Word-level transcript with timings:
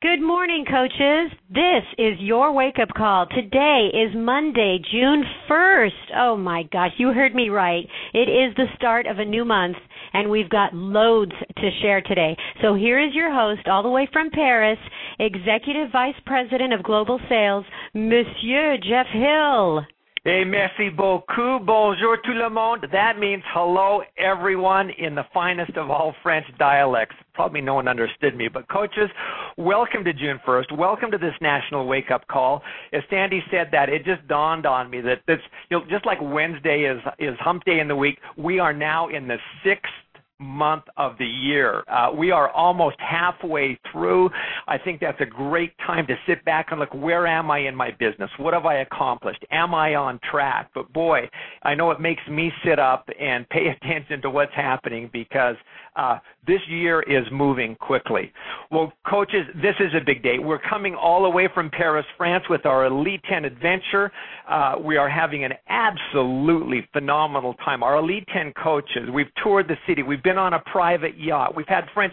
Good 0.00 0.22
morning, 0.22 0.64
coaches. 0.64 1.36
This 1.50 1.82
is 1.98 2.20
your 2.20 2.52
wake 2.52 2.78
up 2.80 2.90
call. 2.96 3.26
Today 3.34 3.90
is 3.92 4.14
Monday, 4.14 4.78
June 4.92 5.24
1st. 5.50 6.14
Oh 6.16 6.36
my 6.36 6.62
gosh, 6.70 6.92
you 6.98 7.08
heard 7.08 7.34
me 7.34 7.48
right. 7.48 7.84
It 8.14 8.28
is 8.28 8.54
the 8.54 8.66
start 8.76 9.08
of 9.08 9.18
a 9.18 9.24
new 9.24 9.44
month, 9.44 9.76
and 10.12 10.30
we've 10.30 10.48
got 10.48 10.72
loads 10.72 11.32
to 11.56 11.70
share 11.82 12.00
today. 12.00 12.36
So 12.62 12.76
here 12.76 13.04
is 13.04 13.12
your 13.12 13.34
host, 13.34 13.66
all 13.66 13.82
the 13.82 13.90
way 13.90 14.08
from 14.12 14.30
Paris, 14.30 14.78
Executive 15.18 15.90
Vice 15.90 16.14
President 16.24 16.72
of 16.72 16.84
Global 16.84 17.18
Sales, 17.28 17.64
Monsieur 17.92 18.76
Jeff 18.76 19.06
Hill. 19.12 19.84
Hey, 20.24 20.44
merci 20.44 20.90
beaucoup. 20.90 21.58
Bonjour 21.64 22.18
tout 22.24 22.36
le 22.36 22.50
monde. 22.50 22.86
That 22.92 23.18
means 23.18 23.42
hello 23.52 24.02
everyone 24.16 24.90
in 24.90 25.16
the 25.16 25.24
finest 25.34 25.76
of 25.76 25.90
all 25.90 26.14
French 26.22 26.46
dialects. 26.56 27.16
Probably 27.38 27.60
no 27.60 27.74
one 27.74 27.86
understood 27.86 28.36
me, 28.36 28.48
but 28.52 28.68
coaches, 28.68 29.08
welcome 29.56 30.02
to 30.02 30.12
June 30.12 30.40
1st. 30.44 30.76
Welcome 30.76 31.12
to 31.12 31.18
this 31.18 31.34
national 31.40 31.86
wake 31.86 32.10
up 32.10 32.26
call. 32.26 32.62
As 32.92 33.02
Sandy 33.08 33.44
said 33.48 33.68
that, 33.70 33.88
it 33.88 34.04
just 34.04 34.26
dawned 34.26 34.66
on 34.66 34.90
me 34.90 35.00
that 35.02 35.20
this, 35.28 35.38
you 35.70 35.78
know, 35.78 35.84
just 35.88 36.04
like 36.04 36.18
Wednesday 36.20 36.80
is, 36.80 37.00
is 37.20 37.38
hump 37.38 37.62
day 37.62 37.78
in 37.78 37.86
the 37.86 37.94
week, 37.94 38.18
we 38.36 38.58
are 38.58 38.72
now 38.72 39.06
in 39.06 39.28
the 39.28 39.36
sixth 39.62 39.92
month 40.40 40.84
of 40.96 41.18
the 41.18 41.26
year. 41.26 41.82
Uh, 41.88 42.12
we 42.16 42.30
are 42.30 42.50
almost 42.50 42.96
halfway 43.00 43.78
through. 43.90 44.30
I 44.66 44.78
think 44.78 45.00
that's 45.00 45.20
a 45.20 45.26
great 45.26 45.72
time 45.86 46.06
to 46.06 46.14
sit 46.26 46.44
back 46.44 46.68
and 46.70 46.78
look 46.78 46.92
where 46.94 47.26
am 47.26 47.50
I 47.50 47.60
in 47.60 47.74
my 47.74 47.90
business? 47.98 48.30
What 48.38 48.54
have 48.54 48.64
I 48.64 48.80
accomplished? 48.80 49.44
Am 49.50 49.74
I 49.74 49.96
on 49.96 50.20
track? 50.30 50.70
But 50.74 50.92
boy, 50.92 51.28
I 51.62 51.74
know 51.74 51.90
it 51.90 52.00
makes 52.00 52.22
me 52.30 52.52
sit 52.64 52.78
up 52.78 53.08
and 53.20 53.48
pay 53.48 53.66
attention 53.82 54.22
to 54.22 54.30
what's 54.30 54.54
happening 54.54 55.10
because 55.12 55.56
uh, 55.96 56.18
this 56.46 56.60
year 56.68 57.02
is 57.02 57.24
moving 57.32 57.74
quickly. 57.74 58.32
Well, 58.70 58.92
coaches, 59.08 59.46
this 59.56 59.74
is 59.80 59.92
a 60.00 60.04
big 60.04 60.22
day. 60.22 60.38
We're 60.38 60.60
coming 60.60 60.94
all 60.94 61.24
the 61.24 61.28
way 61.28 61.48
from 61.52 61.70
Paris, 61.70 62.06
France 62.16 62.44
with 62.48 62.64
our 62.64 62.86
Elite 62.86 63.20
10 63.28 63.44
adventure. 63.44 64.12
Uh, 64.48 64.76
we 64.82 64.96
are 64.96 65.10
having 65.10 65.44
an 65.44 65.52
absolutely 65.68 66.88
phenomenal 66.92 67.54
time. 67.64 67.82
Our 67.82 67.96
Elite 67.96 68.26
10 68.32 68.52
coaches, 68.62 69.10
we've 69.12 69.26
toured 69.42 69.66
the 69.66 69.76
city. 69.86 70.02
We've 70.02 70.22
been 70.28 70.36
on 70.36 70.52
a 70.52 70.58
private 70.58 71.18
yacht. 71.18 71.56
We've 71.56 71.68
had 71.68 71.84
French 71.94 72.12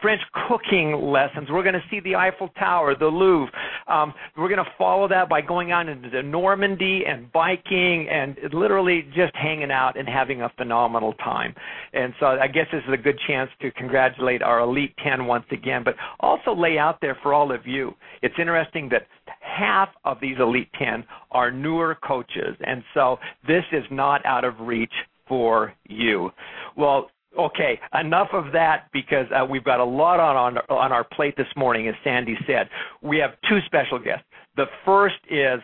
French 0.00 0.22
cooking 0.48 0.92
lessons. 0.92 1.48
We're 1.50 1.62
going 1.62 1.74
to 1.74 1.82
see 1.90 2.00
the 2.00 2.14
Eiffel 2.16 2.48
Tower, 2.58 2.94
the 2.98 3.06
Louvre. 3.06 3.52
Um, 3.86 4.14
we're 4.36 4.48
going 4.48 4.64
to 4.64 4.70
follow 4.78 5.08
that 5.08 5.28
by 5.28 5.42
going 5.42 5.72
out 5.72 5.88
into 5.88 6.22
Normandy 6.22 7.02
and 7.06 7.30
biking 7.32 8.08
and 8.08 8.38
literally 8.54 9.02
just 9.14 9.34
hanging 9.34 9.70
out 9.70 9.98
and 9.98 10.08
having 10.08 10.40
a 10.40 10.48
phenomenal 10.56 11.12
time. 11.14 11.54
And 11.92 12.14
so 12.18 12.26
I 12.26 12.46
guess 12.46 12.66
this 12.72 12.82
is 12.86 12.94
a 12.94 13.02
good 13.02 13.18
chance 13.26 13.50
to 13.60 13.70
congratulate 13.72 14.40
our 14.40 14.60
Elite 14.60 14.94
10 15.04 15.26
once 15.26 15.46
again, 15.50 15.82
but 15.84 15.94
also 16.20 16.54
lay 16.54 16.78
out 16.78 16.98
there 17.02 17.18
for 17.22 17.34
all 17.34 17.52
of 17.52 17.66
you. 17.66 17.92
It's 18.22 18.36
interesting 18.40 18.88
that 18.90 19.06
half 19.40 19.90
of 20.04 20.18
these 20.22 20.36
Elite 20.40 20.70
10 20.78 21.04
are 21.32 21.50
newer 21.50 21.98
coaches, 22.06 22.56
and 22.60 22.82
so 22.94 23.18
this 23.46 23.64
is 23.72 23.84
not 23.90 24.24
out 24.24 24.44
of 24.44 24.54
reach 24.60 24.92
for 25.28 25.74
you. 25.88 26.30
Well, 26.76 27.10
Okay, 27.38 27.78
enough 27.94 28.28
of 28.32 28.52
that 28.52 28.88
because 28.92 29.26
uh, 29.32 29.44
we've 29.44 29.62
got 29.62 29.78
a 29.78 29.84
lot 29.84 30.18
on, 30.18 30.58
on 30.58 30.58
on 30.68 30.92
our 30.92 31.04
plate 31.04 31.36
this 31.36 31.46
morning, 31.56 31.86
as 31.86 31.94
Sandy 32.02 32.36
said. 32.48 32.68
We 33.00 33.18
have 33.18 33.30
two 33.48 33.60
special 33.66 33.98
guests. 34.00 34.24
The 34.56 34.66
first 34.84 35.14
is 35.30 35.60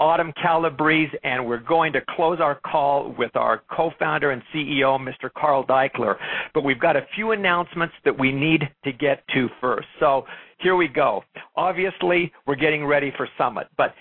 Autumn 0.00 0.32
Calabrese, 0.40 1.10
and 1.24 1.46
we're 1.46 1.58
going 1.58 1.92
to 1.92 2.00
close 2.16 2.38
our 2.40 2.60
call 2.60 3.14
with 3.18 3.34
our 3.36 3.62
co-founder 3.70 4.30
and 4.30 4.42
CEO, 4.54 4.98
Mr. 4.98 5.28
Carl 5.36 5.66
Daikeler. 5.66 6.16
But 6.54 6.64
we've 6.64 6.80
got 6.80 6.96
a 6.96 7.06
few 7.14 7.32
announcements 7.32 7.94
that 8.06 8.18
we 8.18 8.32
need 8.32 8.62
to 8.84 8.92
get 8.92 9.22
to 9.34 9.48
first. 9.60 9.88
So 10.00 10.24
here 10.60 10.76
we 10.76 10.88
go. 10.88 11.24
Obviously, 11.56 12.32
we're 12.46 12.56
getting 12.56 12.86
ready 12.86 13.12
for 13.16 13.28
Summit, 13.36 13.66
but 13.76 13.92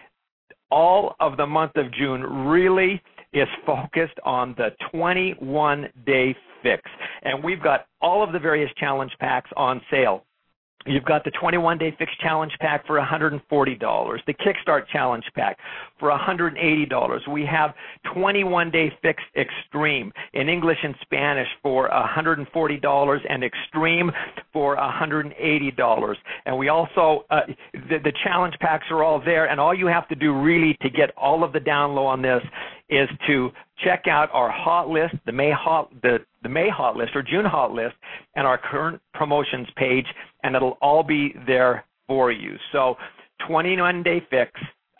all 0.71 1.15
of 1.19 1.35
the 1.35 1.45
month 1.45 1.75
of 1.75 1.91
June 1.93 2.21
really 2.21 3.01
is 3.33 3.47
focused 3.65 4.17
on 4.23 4.55
the 4.57 4.69
21 4.91 5.89
day 6.05 6.35
fix. 6.61 6.81
And 7.23 7.43
we've 7.43 7.61
got 7.61 7.87
all 8.01 8.23
of 8.23 8.31
the 8.31 8.39
various 8.39 8.71
challenge 8.77 9.11
packs 9.19 9.49
on 9.55 9.81
sale. 9.91 10.23
You've 10.85 11.05
got 11.05 11.25
the 11.25 11.31
21 11.31 11.77
day 11.77 11.93
fix 11.97 12.11
challenge 12.21 12.53
pack 12.61 12.85
for 12.87 12.97
$140, 12.99 13.41
the 14.25 14.33
Kickstart 14.33 14.87
challenge 14.91 15.25
pack 15.35 15.57
for 15.99 16.09
$180. 16.09 17.27
We 17.27 17.45
have 17.45 17.73
21 18.13 18.71
day 18.71 18.91
fix 19.01 19.21
extreme 19.35 20.11
in 20.33 20.49
English 20.49 20.77
and 20.83 20.95
Spanish 21.01 21.47
for 21.61 21.89
$140 21.89 23.19
and 23.29 23.43
extreme 23.43 24.11
for 24.53 24.75
$180. 24.75 26.15
And 26.45 26.57
we 26.57 26.69
also, 26.69 27.25
uh, 27.29 27.41
the, 27.73 27.97
the 28.03 28.13
challenge 28.23 28.55
packs 28.59 28.85
are 28.91 29.03
all 29.03 29.21
there, 29.23 29.49
and 29.49 29.59
all 29.59 29.73
you 29.73 29.87
have 29.87 30.07
to 30.09 30.15
do 30.15 30.33
really 30.33 30.77
to 30.81 30.89
get 30.89 31.11
all 31.17 31.43
of 31.43 31.53
the 31.53 31.59
down 31.59 31.95
low 31.95 32.05
on 32.05 32.21
this 32.21 32.41
is 32.89 33.09
to 33.27 33.49
check 33.83 34.05
out 34.09 34.29
our 34.33 34.49
hot 34.49 34.89
list, 34.89 35.15
the 35.25 35.31
May 35.31 35.51
hot 35.51 35.91
the, 36.01 36.19
the 36.43 36.49
May 36.49 36.69
hot 36.69 36.95
list 36.95 37.11
or 37.15 37.21
June 37.21 37.45
hot 37.45 37.71
list, 37.71 37.95
and 38.35 38.47
our 38.47 38.57
current 38.57 39.01
promotions 39.13 39.67
page, 39.75 40.05
and 40.43 40.55
it'll 40.55 40.77
all 40.81 41.03
be 41.03 41.35
there 41.45 41.85
for 42.07 42.31
you. 42.31 42.55
So 42.71 42.95
21 43.47 44.03
day 44.03 44.21
fix 44.29 44.51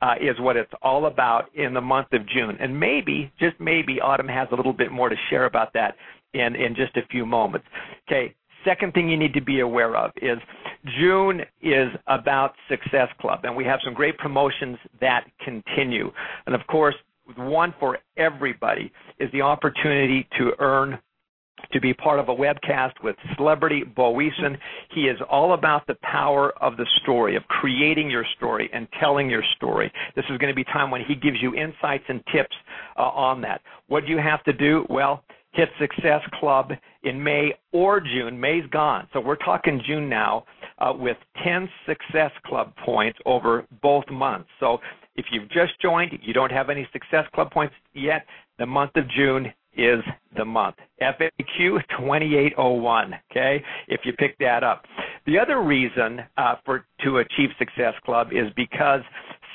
uh, 0.02 0.16
is 0.22 0.40
what 0.40 0.56
it's 0.56 0.72
all 0.82 1.08
about 1.08 1.46
in 1.56 1.74
the 1.74 1.82
month 1.82 2.08
of 2.14 2.28
June. 2.28 2.58
And 2.60 2.80
maybe, 2.80 3.32
just 3.40 3.60
maybe, 3.60 4.00
Autumn 4.02 4.28
has 4.28 4.48
a 4.52 4.56
little 4.56 4.74
bit 4.74 4.92
more 4.92 5.10
to 5.10 5.16
share 5.30 5.46
about 5.46 5.74
that 5.74 5.96
in, 6.34 6.56
in 6.56 6.76
just 6.76 6.96
a 6.98 7.06
few 7.10 7.26
moments. 7.26 7.68
Okay, 8.08 8.36
second 8.66 8.94
thing 8.94 9.10
you 9.10 9.18
need 9.18 9.34
to 9.34 9.42
be 9.42 9.62
aware 9.62 9.96
of 9.96 10.12
is 10.22 10.38
June 11.00 11.42
is 11.62 11.90
about 12.08 12.54
Success 12.70 13.10
Club, 13.20 13.42
and 13.44 13.56
we 13.56 13.66
have 13.66 13.80
some 13.84 13.94
great 13.94 14.18
promotions 14.18 14.78
that 15.00 15.26
continue. 15.44 16.12
And 16.46 16.56
of 16.56 16.62
course, 16.68 16.96
one 17.36 17.74
for 17.80 17.98
everybody 18.18 18.92
is 19.20 19.30
the 19.32 19.42
opportunity 19.42 20.28
to 20.38 20.52
earn 20.60 21.00
to 21.72 21.82
be 21.82 21.94
part 21.94 22.20
of 22.20 22.30
a 22.30 22.36
webcast 22.36 22.94
with 23.04 23.16
celebrity 23.36 23.84
Bo 23.84 24.14
Eason. 24.14 24.58
He 24.94 25.02
is 25.02 25.18
all 25.30 25.54
about 25.54 25.86
the 25.88 25.96
power 26.02 26.54
of 26.62 26.78
the 26.78 26.86
story, 27.02 27.36
of 27.36 27.44
creating 27.48 28.10
your 28.10 28.26
story 28.38 28.70
and 28.74 28.88
telling 29.00 29.30
your 29.30 29.44
story. 29.56 29.92
This 30.16 30.26
is 30.30 30.38
going 30.38 30.52
to 30.52 30.56
be 30.56 30.64
time 30.66 30.92
when 30.92 31.02
he 31.08 31.16
gives 31.16 31.38
you 31.42 31.56
insights 31.56 32.06
and 32.08 32.22
tips 32.34 32.56
uh, 32.98 33.02
on 33.02 33.42
that. 33.42 33.62
What 33.88 34.06
do 34.06 34.12
you 34.12 34.18
have 34.18 34.44
to 34.46 34.54
do? 34.54 34.86
Well, 34.90 35.24
hit 35.52 35.70
Success 35.80 36.22
Club 36.40 36.72
in 37.04 37.22
May 37.22 37.54
or 37.72 38.00
June. 38.00 38.40
May's 38.40 38.66
gone. 38.72 39.08
So 39.12 39.20
we're 39.20 39.38
talking 39.38 39.82
June 39.86 40.08
now 40.08 40.46
uh, 40.78 40.94
with 40.96 41.18
10 41.44 41.68
Success 41.88 42.32
Club 42.46 42.74
points 42.86 43.18
over 43.26 43.66
both 43.82 44.06
months. 44.12 44.48
So 44.60 44.78
if 45.16 45.26
you've 45.32 45.50
just 45.50 45.80
joined, 45.82 46.12
you 46.22 46.34
don't 46.34 46.52
have 46.52 46.70
any 46.70 46.88
Success 46.94 47.26
Club 47.34 47.52
points 47.52 47.74
yet, 47.94 48.26
the 48.60 48.66
month 48.66 48.92
of 48.96 49.06
June 49.10 49.52
is 49.78 50.04
the 50.36 50.46
month. 50.46 50.76
FAQ 51.02 51.80
2801, 51.98 53.14
okay, 53.32 53.64
if 53.88 54.02
you 54.04 54.14
pick 54.14 54.38
that 54.40 54.64
up. 54.64 54.84
The 55.26 55.38
other 55.40 55.62
reason 55.62 56.22
uh, 56.38 56.56
for 56.66 56.86
to 57.04 57.18
achieve 57.18 57.50
Success 57.58 57.94
Club 58.06 58.30
is 58.32 58.52
because 58.56 59.02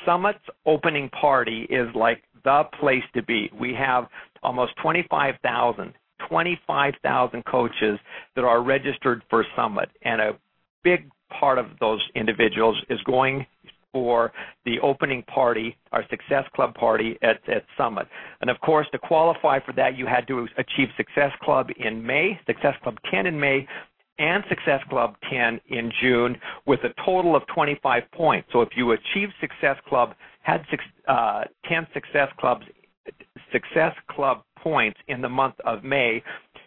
Summit's 0.06 0.38
opening 0.66 1.08
party 1.10 1.66
is 1.70 1.88
like 1.94 2.22
the 2.44 2.64
place 2.80 3.04
to 3.14 3.22
be. 3.22 3.50
We 3.58 3.74
have 3.74 4.06
almost 4.42 4.72
25,000 4.82 5.92
25,000 6.28 7.44
coaches 7.44 7.98
that 8.36 8.44
are 8.44 8.62
registered 8.62 9.22
for 9.28 9.44
Summit, 9.56 9.88
and 10.02 10.20
a 10.20 10.38
big 10.84 11.10
part 11.38 11.58
of 11.58 11.66
those 11.80 12.00
individuals 12.14 12.76
is 12.88 13.00
going 13.04 13.44
for 13.92 14.32
the 14.64 14.80
opening 14.80 15.22
party, 15.24 15.76
our 15.92 16.04
Success 16.08 16.44
Club 16.54 16.74
party 16.74 17.18
at, 17.22 17.46
at 17.48 17.64
Summit. 17.76 18.08
And 18.40 18.50
of 18.50 18.60
course, 18.60 18.86
to 18.92 18.98
qualify 18.98 19.60
for 19.64 19.72
that, 19.74 19.96
you 19.96 20.06
had 20.06 20.26
to 20.28 20.48
achieve 20.56 20.88
Success 20.96 21.30
Club 21.42 21.68
in 21.76 22.04
May, 22.04 22.40
Success 22.46 22.74
Club 22.82 22.96
10 23.10 23.26
in 23.26 23.38
May, 23.38 23.66
and 24.18 24.44
Success 24.48 24.80
Club 24.88 25.14
10 25.30 25.60
in 25.68 25.92
June 26.00 26.36
with 26.66 26.80
a 26.84 26.92
total 27.04 27.34
of 27.34 27.42
25 27.54 28.02
points. 28.12 28.48
So 28.52 28.60
if 28.62 28.70
you 28.76 28.92
achieve 28.92 29.28
Success 29.40 29.76
Club, 29.88 30.14
had 30.42 30.64
uh, 31.08 31.44
10 31.68 31.86
Success 31.92 32.28
Clubs, 32.38 32.64
Success 33.52 33.94
Club 34.10 34.42
points 34.58 34.98
in 35.08 35.20
the 35.20 35.28
month 35.28 35.54
of 35.64 35.82
May, 35.82 36.22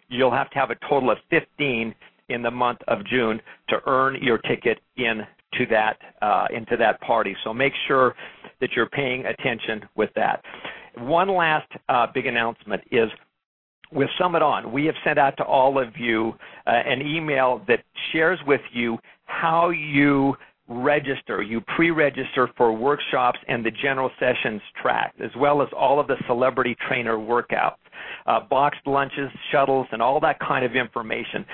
you'll 0.08 0.32
have 0.32 0.50
to 0.50 0.58
have 0.58 0.70
a 0.70 0.76
total 0.88 1.10
of 1.10 1.18
15 1.30 1.94
in 2.28 2.42
the 2.42 2.50
month 2.50 2.80
of 2.88 3.04
June 3.06 3.40
to 3.68 3.76
earn 3.86 4.16
your 4.20 4.38
ticket 4.38 4.80
in 4.96 5.22
to 5.58 5.66
that 5.66 5.98
uh, 6.22 6.46
into 6.52 6.76
that 6.76 7.00
party. 7.00 7.34
So 7.44 7.52
make 7.52 7.72
sure 7.86 8.14
that 8.60 8.70
you're 8.74 8.88
paying 8.88 9.26
attention 9.26 9.82
with 9.96 10.10
that. 10.16 10.42
One 10.98 11.28
last 11.28 11.68
uh, 11.88 12.06
big 12.12 12.26
announcement 12.26 12.82
is 12.90 13.08
with 13.92 14.08
Summit 14.18 14.42
On, 14.42 14.72
we 14.72 14.84
have 14.86 14.96
sent 15.04 15.18
out 15.18 15.36
to 15.36 15.44
all 15.44 15.80
of 15.80 15.96
you 15.96 16.32
uh, 16.66 16.70
an 16.70 17.02
email 17.02 17.62
that 17.68 17.80
shares 18.12 18.38
with 18.46 18.60
you 18.72 18.98
how 19.24 19.70
you 19.70 20.34
register, 20.68 21.42
you 21.42 21.60
pre-register 21.76 22.50
for 22.56 22.72
workshops 22.72 23.38
and 23.46 23.64
the 23.64 23.70
general 23.70 24.10
sessions 24.18 24.60
track, 24.82 25.14
as 25.22 25.30
well 25.38 25.62
as 25.62 25.68
all 25.76 26.00
of 26.00 26.08
the 26.08 26.16
celebrity 26.26 26.76
trainer 26.88 27.16
workouts, 27.16 27.76
uh, 28.26 28.40
boxed 28.50 28.84
lunches, 28.86 29.30
shuttles, 29.52 29.86
and 29.92 30.02
all 30.02 30.18
that 30.18 30.40
kind 30.40 30.64
of 30.64 30.74
information. 30.74 31.44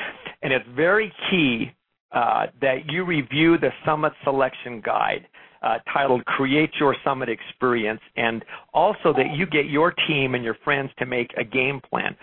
And 0.43 0.53
it's 0.53 0.65
very 0.75 1.13
key 1.31 1.73
uh, 2.12 2.47
that 2.61 2.91
you 2.91 3.05
review 3.05 3.59
the 3.59 3.70
Summit 3.85 4.12
Selection 4.25 4.81
Guide. 4.85 5.26
Uh, 5.62 5.79
titled 5.94 6.25
Create 6.25 6.70
Your 6.81 6.97
Summit 7.05 7.29
Experience, 7.29 8.00
and 8.17 8.44
also 8.75 9.12
that 9.12 9.32
you 9.37 9.47
get 9.47 9.67
your 9.67 9.94
team 10.09 10.35
and 10.35 10.43
your 10.43 10.56
friends 10.64 10.91
to 10.99 11.06
make 11.06 11.31
a 11.37 11.44
game 11.44 11.81
plan. 11.88 12.17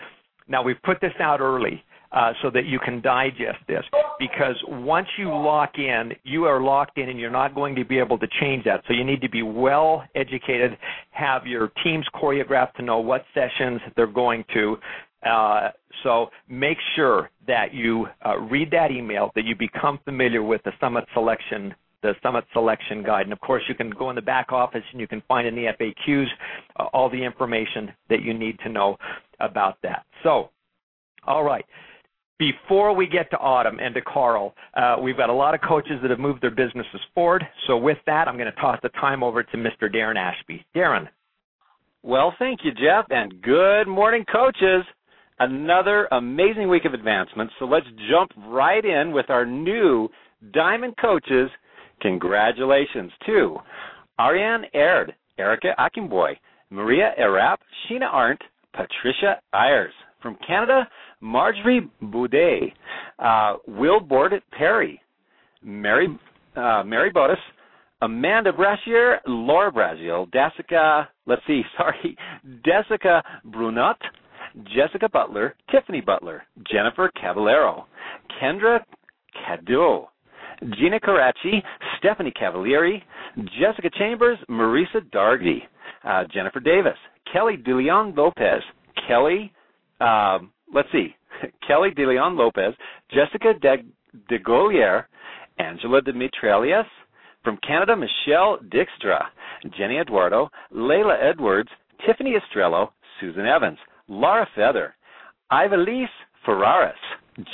Now, 0.46 0.62
we've 0.62 0.82
put 0.82 1.00
this 1.00 1.14
out 1.20 1.40
early 1.40 1.82
uh, 2.12 2.32
so 2.42 2.50
that 2.50 2.66
you 2.66 2.78
can 2.78 3.00
digest 3.00 3.58
this. 3.68 3.84
Because 4.18 4.56
once 4.66 5.06
you 5.16 5.28
lock 5.28 5.78
in, 5.78 6.12
you 6.24 6.44
are 6.44 6.60
locked 6.60 6.98
in 6.98 7.08
and 7.08 7.18
you're 7.18 7.30
not 7.30 7.54
going 7.54 7.74
to 7.76 7.84
be 7.84 7.98
able 7.98 8.18
to 8.18 8.26
change 8.40 8.64
that. 8.64 8.82
So 8.86 8.92
you 8.92 9.04
need 9.04 9.20
to 9.22 9.30
be 9.30 9.42
well 9.42 10.04
educated, 10.14 10.76
have 11.12 11.46
your 11.46 11.70
teams 11.84 12.04
choreographed 12.14 12.74
to 12.74 12.82
know 12.82 12.98
what 12.98 13.24
sessions 13.32 13.80
they're 13.96 14.06
going 14.06 14.44
to. 14.54 14.76
Uh, 15.24 15.70
so 16.02 16.28
make 16.48 16.78
sure 16.96 17.30
that 17.46 17.74
you 17.74 18.06
uh, 18.24 18.38
read 18.38 18.70
that 18.70 18.90
email, 18.90 19.30
that 19.34 19.44
you 19.44 19.54
become 19.54 19.98
familiar 20.04 20.42
with 20.42 20.62
the 20.64 20.72
summit 20.80 21.04
selection 21.14 21.74
the 22.02 22.14
summit 22.22 22.44
selection 22.54 23.02
guide. 23.02 23.26
And 23.26 23.32
of 23.34 23.40
course, 23.40 23.62
you 23.68 23.74
can 23.74 23.90
go 23.90 24.08
in 24.08 24.16
the 24.16 24.22
back 24.22 24.52
office 24.52 24.82
and 24.90 24.98
you 24.98 25.06
can 25.06 25.22
find 25.28 25.46
in 25.46 25.54
the 25.54 25.66
FAQs 25.78 26.24
uh, 26.78 26.84
all 26.94 27.10
the 27.10 27.22
information 27.22 27.92
that 28.08 28.22
you 28.22 28.32
need 28.32 28.58
to 28.60 28.70
know 28.70 28.96
about 29.38 29.76
that. 29.82 30.06
So, 30.22 30.48
all 31.26 31.44
right 31.44 31.66
before 32.40 32.96
we 32.96 33.06
get 33.06 33.30
to 33.30 33.36
Autumn 33.36 33.78
and 33.80 33.94
to 33.94 34.00
Carl, 34.00 34.54
uh, 34.74 34.96
we've 35.00 35.16
got 35.16 35.28
a 35.28 35.32
lot 35.32 35.54
of 35.54 35.60
coaches 35.60 35.98
that 36.00 36.10
have 36.10 36.18
moved 36.18 36.42
their 36.42 36.50
businesses 36.50 37.00
forward. 37.14 37.44
So 37.66 37.76
with 37.76 37.98
that, 38.06 38.26
I'm 38.26 38.38
going 38.38 38.50
to 38.50 38.60
toss 38.60 38.78
the 38.82 38.88
time 38.88 39.22
over 39.22 39.42
to 39.42 39.56
Mr. 39.58 39.94
Darren 39.94 40.16
Ashby. 40.16 40.64
Darren. 40.74 41.06
Well, 42.02 42.34
thank 42.38 42.60
you, 42.64 42.72
Jeff, 42.72 43.04
and 43.10 43.42
good 43.42 43.86
morning, 43.86 44.24
coaches. 44.32 44.84
Another 45.40 46.06
amazing 46.12 46.68
week 46.68 46.84
of 46.84 46.92
advancements. 46.92 47.54
So 47.58 47.64
let's 47.64 47.86
jump 48.10 48.30
right 48.46 48.84
in 48.84 49.12
with 49.12 49.30
our 49.30 49.46
new 49.46 50.08
Diamond 50.52 50.94
coaches. 51.00 51.48
Congratulations 52.02 53.10
to 53.24 53.56
Ariane 54.20 54.64
Aird, 54.74 55.14
Erica 55.38 55.68
Akimboy, 55.78 56.34
Maria 56.68 57.12
Arap, 57.18 57.56
Sheena 57.88 58.12
Arndt, 58.12 58.40
Patricia 58.74 59.40
Ayers. 59.54 59.92
From 60.22 60.36
Canada, 60.46 60.86
Marjorie 61.22 61.88
Boudet, 62.02 62.74
uh, 63.18 63.56
Will 63.66 64.00
Bordet 64.00 64.42
Perry, 64.52 65.00
Mary 65.62 66.08
uh, 66.54 66.82
Mary 66.84 67.10
Bodis, 67.10 67.36
Amanda 68.02 68.52
Brashier, 68.52 69.18
Laura 69.26 69.72
Braziel, 69.72 70.30
Jessica, 70.32 71.08
let's 71.26 71.42
see, 71.46 71.62
sorry, 71.78 72.16
Jessica 72.64 73.22
Brunot, 73.46 73.96
Jessica 74.74 75.08
Butler, 75.08 75.54
Tiffany 75.70 76.00
Butler, 76.00 76.42
Jennifer 76.70 77.10
Caballero, 77.20 77.86
Kendra 78.40 78.80
Cadeau, 79.46 80.08
Gina 80.78 81.00
Karachi, 81.00 81.62
Stephanie 81.98 82.32
Cavalieri, 82.38 83.02
Jessica 83.58 83.88
Chambers, 83.98 84.38
Marisa 84.50 85.00
Dargy, 85.12 85.60
uh, 86.04 86.24
Jennifer 86.32 86.60
Davis, 86.60 86.98
Kelly 87.32 87.56
DeLeon 87.56 88.16
Lopez, 88.16 88.62
Kelly 89.06 89.52
um, 90.00 90.50
let's 90.74 90.88
see, 90.92 91.14
Kelly 91.66 91.90
DeLeon 91.90 92.36
Lopez, 92.36 92.74
Jessica 93.10 93.52
De, 93.60 93.76
De 94.28 94.38
Gaulier, 94.38 95.04
Angela 95.58 96.00
Dimitrielius, 96.00 96.86
from 97.44 97.58
Canada, 97.66 97.94
Michelle 97.96 98.58
Dijkstra, 98.68 99.24
Jenny 99.76 99.98
Eduardo, 99.98 100.50
Layla 100.74 101.16
Edwards, 101.22 101.70
Tiffany 102.06 102.34
Estrello, 102.34 102.90
Susan 103.20 103.46
Evans, 103.46 103.78
Laura 104.10 104.46
Feather, 104.56 104.94
Ivalise 105.50 106.08
Ferraris, 106.44 106.92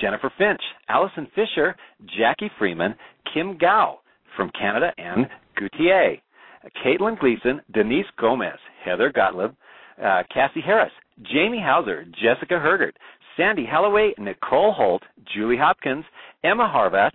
Jennifer 0.00 0.32
Finch, 0.38 0.60
Allison 0.88 1.28
Fisher, 1.34 1.76
Jackie 2.18 2.50
Freeman, 2.58 2.94
Kim 3.32 3.58
Gao 3.58 3.98
from 4.36 4.50
Canada, 4.58 4.90
and 4.96 5.26
Gutier, 5.60 6.18
Caitlin 6.84 7.18
Gleason, 7.18 7.60
Denise 7.72 8.06
Gomez, 8.18 8.58
Heather 8.84 9.12
Gottlieb, 9.12 9.54
uh, 10.02 10.22
Cassie 10.32 10.62
Harris, 10.64 10.92
Jamie 11.22 11.62
Hauser, 11.62 12.04
Jessica 12.04 12.54
Hergert, 12.54 12.94
Sandy 13.36 13.66
Halloway, 13.66 14.14
Nicole 14.18 14.72
Holt, 14.72 15.02
Julie 15.34 15.58
Hopkins, 15.58 16.04
Emma 16.42 16.72
Harvat, 16.74 17.12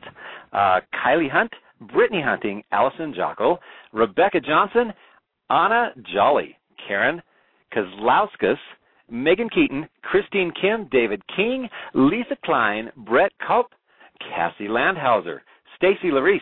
uh, 0.54 0.82
Kylie 1.04 1.32
Hunt, 1.32 1.52
Brittany 1.94 2.22
Hunting, 2.24 2.64
Allison 2.72 3.14
Jockel, 3.14 3.58
Rebecca 3.92 4.40
Johnson, 4.40 4.94
Anna 5.50 5.90
Jolly, 6.14 6.56
Karen 6.88 7.22
Kozlauskas, 7.76 8.58
Megan 9.12 9.50
Keaton, 9.50 9.88
Christine 10.04 10.52
Kim, 10.60 10.88
David 10.92 11.22
King, 11.36 11.70
Lisa 11.94 12.38
Klein, 12.46 12.90
Brett 12.98 13.32
Kopp, 13.46 13.68
Cassie 14.20 14.68
Landhauser, 14.68 15.40
Stacy 15.76 16.12
Larice, 16.12 16.40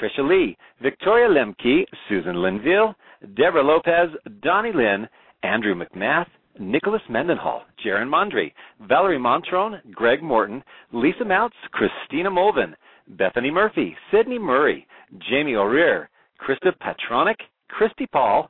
Trisha 0.00 0.28
Lee, 0.28 0.56
Victoria 0.82 1.28
Lemke, 1.28 1.84
Susan 2.08 2.42
Linville, 2.42 2.94
Deborah 3.36 3.62
Lopez, 3.62 4.10
Donnie 4.42 4.72
Lynn, 4.74 5.08
Andrew 5.42 5.74
McMath, 5.74 6.26
Nicholas 6.58 7.02
Mendenhall, 7.08 7.62
Jaron 7.84 8.08
Mondry, 8.08 8.52
Valerie 8.88 9.18
Montrone, 9.18 9.80
Greg 9.92 10.22
Morton, 10.22 10.62
Lisa 10.92 11.24
Mounts, 11.24 11.56
Christina 11.70 12.30
Mulvin, 12.30 12.74
Bethany 13.08 13.50
Murphy, 13.50 13.96
Sydney 14.10 14.38
Murray, 14.38 14.86
Jamie 15.30 15.56
O'Rear, 15.56 16.10
Krista 16.40 16.72
Patronic, 16.80 17.38
Christy 17.68 18.06
Paul, 18.12 18.48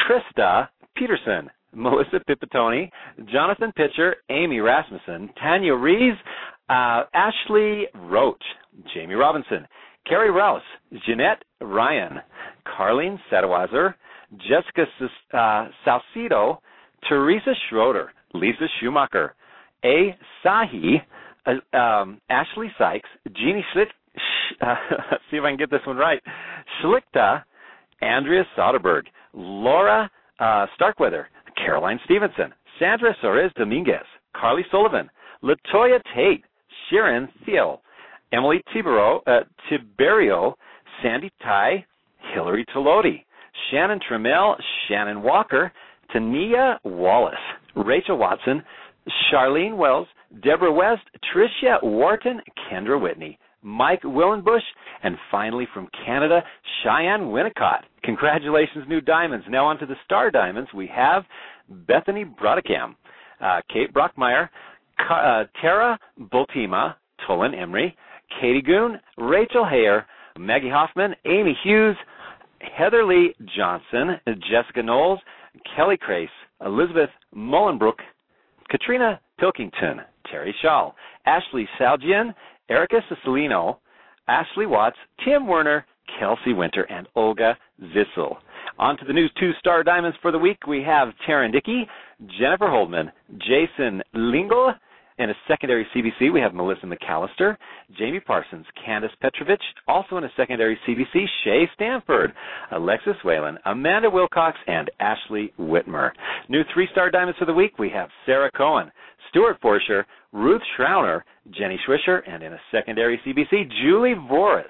Trista 0.00 0.68
Peterson, 0.96 1.50
Melissa 1.76 2.20
Pipitone, 2.28 2.90
Jonathan 3.30 3.70
Pitcher, 3.76 4.16
Amy 4.30 4.60
Rasmussen, 4.60 5.28
Tanya 5.40 5.74
Rees, 5.74 6.14
uh, 6.70 7.02
Ashley 7.14 7.86
Roach, 7.94 8.42
Jamie 8.94 9.14
Robinson, 9.14 9.66
Carrie 10.08 10.30
Rouse, 10.30 10.62
Jeanette 11.06 11.42
Ryan, 11.60 12.20
Carlene 12.66 13.18
Sadawazer, 13.30 13.94
Jessica 14.38 14.86
uh, 15.34 15.68
Salcido, 15.86 16.58
Teresa 17.08 17.52
Schroeder, 17.68 18.12
Lisa 18.32 18.66
Schumacher, 18.80 19.34
A. 19.84 20.16
Sahi, 20.44 20.96
uh, 21.46 21.76
um, 21.76 22.20
Ashley 22.30 22.72
Sykes, 22.78 23.08
Jeannie 23.36 23.64
Schlick, 23.74 23.88
uh, 24.62 24.74
see 25.30 25.36
if 25.36 25.44
I 25.44 25.50
can 25.50 25.58
get 25.58 25.70
this 25.70 25.80
one 25.86 25.96
right, 25.96 26.22
Schlichta, 26.82 27.42
Andrea 28.00 28.44
Soderberg, 28.56 29.02
Laura 29.34 30.10
uh, 30.40 30.66
Starkweather, 30.74 31.28
Caroline 31.56 32.00
Stevenson, 32.04 32.52
Sandra 32.78 33.14
Soares 33.22 33.52
Dominguez, 33.54 34.04
Carly 34.34 34.62
Sullivan, 34.70 35.08
Latoya 35.42 36.00
Tate, 36.14 36.44
Sharon 36.90 37.28
Thiel, 37.44 37.80
Emily 38.32 38.60
Tiberio, 38.74 39.20
uh, 39.26 39.40
Tiberio 39.70 40.54
Sandy 41.02 41.30
Ty, 41.42 41.84
Hillary 42.34 42.64
Tolodi, 42.74 43.24
Shannon 43.70 44.00
Trammell, 44.08 44.56
Shannon 44.88 45.22
Walker, 45.22 45.72
Tania 46.12 46.78
Wallace, 46.84 47.34
Rachel 47.74 48.18
Watson, 48.18 48.62
Charlene 49.30 49.76
Wells, 49.76 50.06
Deborah 50.42 50.72
West, 50.72 51.02
Tricia 51.32 51.82
Wharton, 51.82 52.40
Kendra 52.70 53.00
Whitney, 53.00 53.38
Mike 53.62 54.02
Willenbush, 54.02 54.60
and 55.02 55.16
finally 55.30 55.66
from 55.72 55.88
Canada, 56.04 56.42
Cheyenne 56.82 57.26
Winnicott. 57.26 57.82
Congratulations, 58.06 58.84
new 58.88 59.00
diamonds. 59.00 59.44
Now 59.50 59.66
on 59.66 59.78
to 59.78 59.86
the 59.86 59.96
star 60.04 60.30
diamonds. 60.30 60.70
We 60.72 60.88
have 60.94 61.24
Bethany 61.88 62.24
Brodicam, 62.24 62.94
uh, 63.40 63.60
Kate 63.68 63.92
Brockmeyer, 63.92 64.48
uh, 65.10 65.44
Tara 65.60 65.98
Boltima, 66.32 66.94
Tolan 67.28 67.60
Emery, 67.60 67.96
Katie 68.40 68.62
Goon, 68.62 69.00
Rachel 69.18 69.66
Hayer, 69.68 70.06
Maggie 70.38 70.70
Hoffman, 70.70 71.16
Amy 71.24 71.58
Hughes, 71.64 71.96
Heather 72.60 73.04
Lee 73.04 73.34
Johnson, 73.56 74.20
Jessica 74.50 74.84
Knowles, 74.84 75.18
Kelly 75.74 75.96
Crace, 75.96 76.28
Elizabeth 76.64 77.10
Mullenbrook, 77.34 77.98
Katrina 78.70 79.20
Pilkington, 79.40 80.00
Terry 80.30 80.54
Shaw, 80.62 80.92
Ashley 81.26 81.68
Salgian, 81.78 82.32
Erica 82.68 83.00
Cicilino, 83.10 83.78
Ashley 84.28 84.66
Watts, 84.66 84.96
Tim 85.24 85.48
Werner, 85.48 85.84
Kelsey 86.18 86.52
Winter, 86.52 86.84
and 86.84 87.06
Olga 87.14 87.56
Zissel. 87.94 88.36
On 88.78 88.96
to 88.98 89.04
the 89.04 89.12
news 89.12 89.30
two 89.38 89.52
star 89.58 89.82
diamonds 89.82 90.16
for 90.20 90.32
the 90.32 90.38
week. 90.38 90.66
We 90.66 90.82
have 90.82 91.08
Taryn 91.26 91.52
Dickey, 91.52 91.86
Jennifer 92.38 92.66
Holdman, 92.66 93.10
Jason 93.38 94.02
Lingle, 94.14 94.74
in 95.18 95.30
a 95.30 95.34
secondary 95.48 95.86
CBC, 95.94 96.32
we 96.32 96.40
have 96.40 96.54
Melissa 96.54 96.86
McAllister, 96.86 97.56
Jamie 97.98 98.20
Parsons, 98.20 98.66
Candace 98.84 99.12
Petrovich. 99.20 99.62
Also 99.88 100.18
in 100.18 100.24
a 100.24 100.30
secondary 100.36 100.78
CBC, 100.86 101.24
Shay 101.42 101.68
Stanford, 101.74 102.32
Alexis 102.72 103.16
Whalen, 103.24 103.58
Amanda 103.64 104.10
Wilcox, 104.10 104.58
and 104.66 104.90
Ashley 105.00 105.52
Whitmer. 105.58 106.10
New 106.48 106.62
three-star 106.74 107.10
diamonds 107.10 107.38
for 107.38 107.46
the 107.46 107.52
week, 107.52 107.78
we 107.78 107.88
have 107.90 108.10
Sarah 108.26 108.50
Cohen, 108.54 108.90
Stuart 109.30 109.60
Forsher, 109.62 110.04
Ruth 110.32 110.62
Schrauner, 110.78 111.22
Jenny 111.50 111.78
Schwisher, 111.88 112.20
and 112.28 112.42
in 112.42 112.52
a 112.52 112.60
secondary 112.70 113.18
CBC, 113.26 113.70
Julie 113.82 114.14
Voris. 114.30 114.64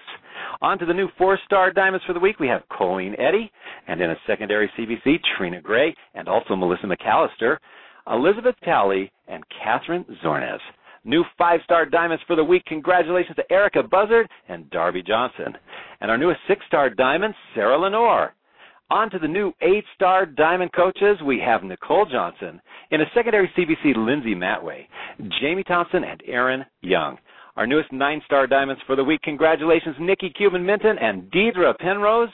On 0.63 0.79
to 0.79 0.87
the 0.87 0.95
new 0.95 1.09
four-star 1.19 1.73
diamonds 1.73 2.05
for 2.07 2.13
the 2.13 2.21
week, 2.21 2.39
we 2.39 2.49
have 2.49 2.63
Colleen 2.71 3.15
Eddy, 3.19 3.51
and 3.89 4.01
in 4.01 4.11
a 4.11 4.17
secondary 4.27 4.71
CBC, 4.79 5.17
Trina 5.37 5.61
Gray, 5.61 5.95
and 6.15 6.29
also 6.29 6.55
Melissa 6.55 6.87
McAllister. 6.87 7.59
Elizabeth 8.11 8.55
Talley, 8.65 9.11
and 9.29 9.45
Catherine 9.63 10.05
Zornes. 10.25 10.59
New 11.05 11.25
five 11.39 11.61
star 11.65 11.87
diamonds 11.87 12.23
for 12.27 12.35
the 12.35 12.45
week. 12.45 12.65
Congratulations 12.67 13.37
to 13.37 13.53
Erica 13.53 13.83
Buzzard 13.83 14.29
and 14.49 14.69
Darby 14.71 15.03
Johnson. 15.07 15.57
And 16.01 16.11
our 16.11 16.19
newest 16.19 16.41
six 16.49 16.65
star 16.67 16.91
diamond, 16.91 17.35
Sarah 17.55 17.79
Lenore. 17.79 18.35
On 18.91 19.11
to 19.11 19.19
the 19.19 19.29
new 19.29 19.53
eight 19.63 19.85
star 19.95 20.27
diamond 20.27 20.73
coaches, 20.73 21.19
we 21.25 21.41
have 21.45 21.63
Nicole 21.63 22.07
Johnson. 22.07 22.61
In 22.91 23.01
a 23.01 23.11
secondary 23.15 23.51
CBC, 23.57 23.97
Lindsay 23.97 24.35
Matway, 24.35 24.87
Jamie 25.41 25.65
Thompson, 25.65 26.05
and 26.05 26.23
Aaron 26.27 26.65
Young. 26.83 27.19
Our 27.57 27.67
newest 27.67 27.91
nine 27.93 28.21
star 28.27 28.47
diamonds 28.47 28.83
for 28.87 28.97
the 28.97 29.05
week, 29.05 29.23
congratulations, 29.23 29.97
Nikki 29.99 30.31
Cuban 30.37 30.65
Minton 30.65 30.99
and 30.99 31.31
Deidre 31.33 31.77
Penrose. 31.79 32.29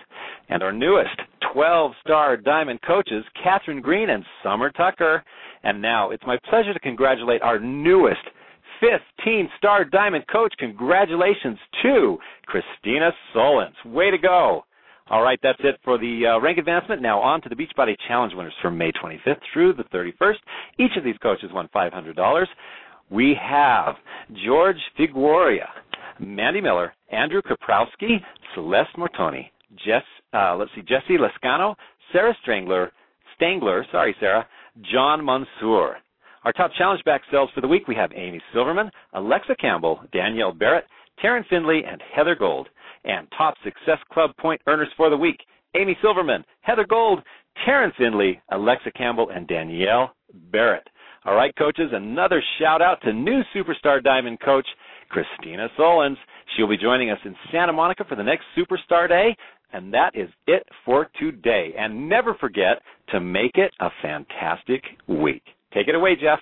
And 0.48 0.62
our 0.62 0.72
newest 0.72 1.16
12 1.52 1.92
star 2.04 2.36
diamond 2.36 2.80
coaches, 2.86 3.24
Catherine 3.42 3.80
Green 3.80 4.10
and 4.10 4.24
Summer 4.42 4.70
Tucker. 4.70 5.22
And 5.62 5.80
now 5.80 6.10
it's 6.10 6.24
my 6.26 6.38
pleasure 6.50 6.72
to 6.72 6.80
congratulate 6.80 7.42
our 7.42 7.58
newest 7.58 8.22
15 8.80 9.48
star 9.58 9.84
diamond 9.84 10.24
coach. 10.32 10.52
Congratulations 10.58 11.58
to 11.82 12.18
Christina 12.46 13.10
Solons. 13.32 13.76
Way 13.84 14.10
to 14.10 14.18
go. 14.18 14.64
All 15.10 15.22
right, 15.22 15.38
that's 15.42 15.58
it 15.62 15.78
for 15.84 15.98
the 15.98 16.22
uh, 16.26 16.40
rank 16.40 16.58
advancement. 16.58 17.02
Now 17.02 17.20
on 17.20 17.42
to 17.42 17.48
the 17.48 17.54
Beachbody 17.54 17.94
Challenge 18.08 18.32
winners 18.34 18.54
from 18.62 18.78
May 18.78 18.92
25th 18.92 19.40
through 19.52 19.74
the 19.74 19.84
31st. 19.84 20.36
Each 20.78 20.96
of 20.96 21.04
these 21.04 21.16
coaches 21.22 21.50
won 21.52 21.68
$500. 21.74 22.46
We 23.10 23.36
have 23.40 23.96
George 24.46 24.78
Figuoria, 24.98 25.66
Mandy 26.18 26.62
Miller, 26.62 26.94
Andrew 27.10 27.42
Kaprowski, 27.42 28.22
Celeste 28.54 28.96
Mortoni, 28.96 29.51
Jess, 29.84 30.02
uh, 30.32 30.56
let's 30.56 30.70
see, 30.74 30.82
Jesse 30.82 31.18
Lascano, 31.18 31.74
Sarah 32.12 32.34
Strangler, 32.42 32.92
Stangler, 33.40 33.82
sorry, 33.90 34.14
Sarah, 34.20 34.46
John 34.92 35.24
Mansour. 35.24 35.96
Our 36.44 36.52
top 36.52 36.72
challenge 36.76 37.02
back 37.04 37.22
sales 37.30 37.50
for 37.54 37.60
the 37.60 37.68
week, 37.68 37.86
we 37.86 37.94
have 37.94 38.10
Amy 38.14 38.40
Silverman, 38.52 38.90
Alexa 39.14 39.54
Campbell, 39.60 40.00
Danielle 40.12 40.52
Barrett, 40.52 40.86
Taryn 41.22 41.46
Findley, 41.48 41.82
and 41.88 42.02
Heather 42.14 42.34
Gold. 42.34 42.68
And 43.04 43.26
top 43.36 43.54
Success 43.64 43.98
Club 44.12 44.30
point 44.38 44.60
earners 44.66 44.88
for 44.96 45.10
the 45.10 45.16
week, 45.16 45.40
Amy 45.76 45.96
Silverman, 46.02 46.44
Heather 46.60 46.86
Gold, 46.88 47.20
Taryn 47.66 47.94
Findley, 47.96 48.40
Alexa 48.50 48.90
Campbell, 48.92 49.30
and 49.34 49.46
Danielle 49.46 50.14
Barrett. 50.50 50.88
All 51.24 51.34
right, 51.36 51.54
coaches, 51.56 51.90
another 51.92 52.42
shout 52.58 52.82
out 52.82 53.00
to 53.02 53.12
new 53.12 53.42
Superstar 53.54 54.02
Diamond 54.02 54.40
coach, 54.40 54.66
Christina 55.08 55.68
Solons. 55.76 56.18
She'll 56.56 56.68
be 56.68 56.76
joining 56.76 57.10
us 57.10 57.18
in 57.24 57.36
Santa 57.52 57.72
Monica 57.72 58.04
for 58.08 58.16
the 58.16 58.24
next 58.24 58.44
Superstar 58.56 59.08
Day. 59.08 59.36
And 59.72 59.92
that 59.94 60.14
is 60.14 60.28
it 60.46 60.66
for 60.84 61.08
today. 61.18 61.74
And 61.78 62.08
never 62.08 62.34
forget 62.34 62.82
to 63.08 63.20
make 63.20 63.52
it 63.54 63.72
a 63.80 63.88
fantastic 64.02 64.82
week. 65.08 65.42
Take 65.72 65.88
it 65.88 65.94
away, 65.94 66.16
Jeff. 66.20 66.38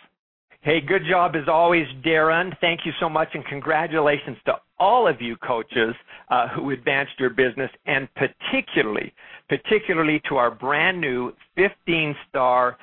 Hey, 0.62 0.80
good 0.80 1.02
job 1.08 1.36
as 1.36 1.48
always, 1.48 1.86
Darren. 2.04 2.54
Thank 2.60 2.80
you 2.84 2.92
so 3.00 3.08
much, 3.08 3.28
and 3.32 3.42
congratulations 3.46 4.36
to 4.44 4.56
all 4.78 5.08
of 5.08 5.20
you 5.22 5.36
coaches 5.36 5.94
uh, 6.28 6.48
who 6.48 6.70
advanced 6.72 7.12
your 7.18 7.30
business, 7.30 7.70
and 7.86 8.06
particularly, 8.14 9.14
particularly 9.48 10.20
to 10.28 10.36
our 10.36 10.50
brand 10.50 11.00
new 11.00 11.32
15-star 11.56 12.76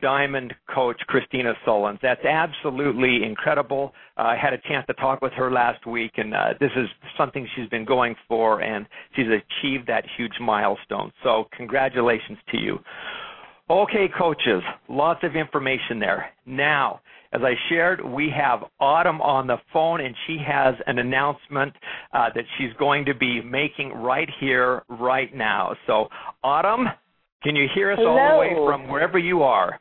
diamond 0.00 0.54
coach 0.74 1.00
Christina 1.06 1.54
Solons. 1.64 1.98
That's 2.02 2.24
absolutely 2.24 3.24
incredible. 3.24 3.92
Uh, 4.16 4.22
I 4.22 4.36
had 4.36 4.52
a 4.52 4.58
chance 4.68 4.86
to 4.86 4.94
talk 4.94 5.20
with 5.22 5.32
her 5.34 5.50
last 5.50 5.86
week, 5.86 6.12
and 6.16 6.34
uh, 6.34 6.54
this 6.60 6.70
is 6.76 6.88
something 7.16 7.46
she's 7.56 7.68
been 7.68 7.84
going 7.84 8.14
for, 8.28 8.60
and 8.60 8.86
she's 9.14 9.26
achieved 9.26 9.86
that 9.88 10.04
huge 10.16 10.34
milestone. 10.40 11.12
So, 11.22 11.44
congratulations 11.56 12.38
to 12.50 12.58
you. 12.58 12.78
Okay, 13.70 14.08
coaches, 14.18 14.62
lots 14.88 15.20
of 15.22 15.36
information 15.36 15.98
there. 15.98 16.26
Now, 16.44 17.00
as 17.32 17.40
I 17.42 17.54
shared, 17.68 18.04
we 18.04 18.30
have 18.30 18.60
Autumn 18.78 19.20
on 19.20 19.46
the 19.48 19.56
phone, 19.72 20.00
and 20.00 20.14
she 20.26 20.38
has 20.46 20.74
an 20.86 20.98
announcement 20.98 21.72
uh, 22.12 22.28
that 22.34 22.44
she's 22.56 22.72
going 22.78 23.04
to 23.06 23.14
be 23.14 23.40
making 23.40 23.90
right 23.90 24.28
here, 24.38 24.82
right 24.88 25.34
now. 25.34 25.74
So, 25.86 26.08
Autumn, 26.44 26.86
can 27.44 27.54
you 27.54 27.68
hear 27.74 27.92
us 27.92 27.98
Hello. 28.00 28.18
all 28.18 28.32
the 28.32 28.40
way 28.40 28.54
from 28.66 28.88
wherever 28.88 29.18
you 29.18 29.42
are? 29.42 29.78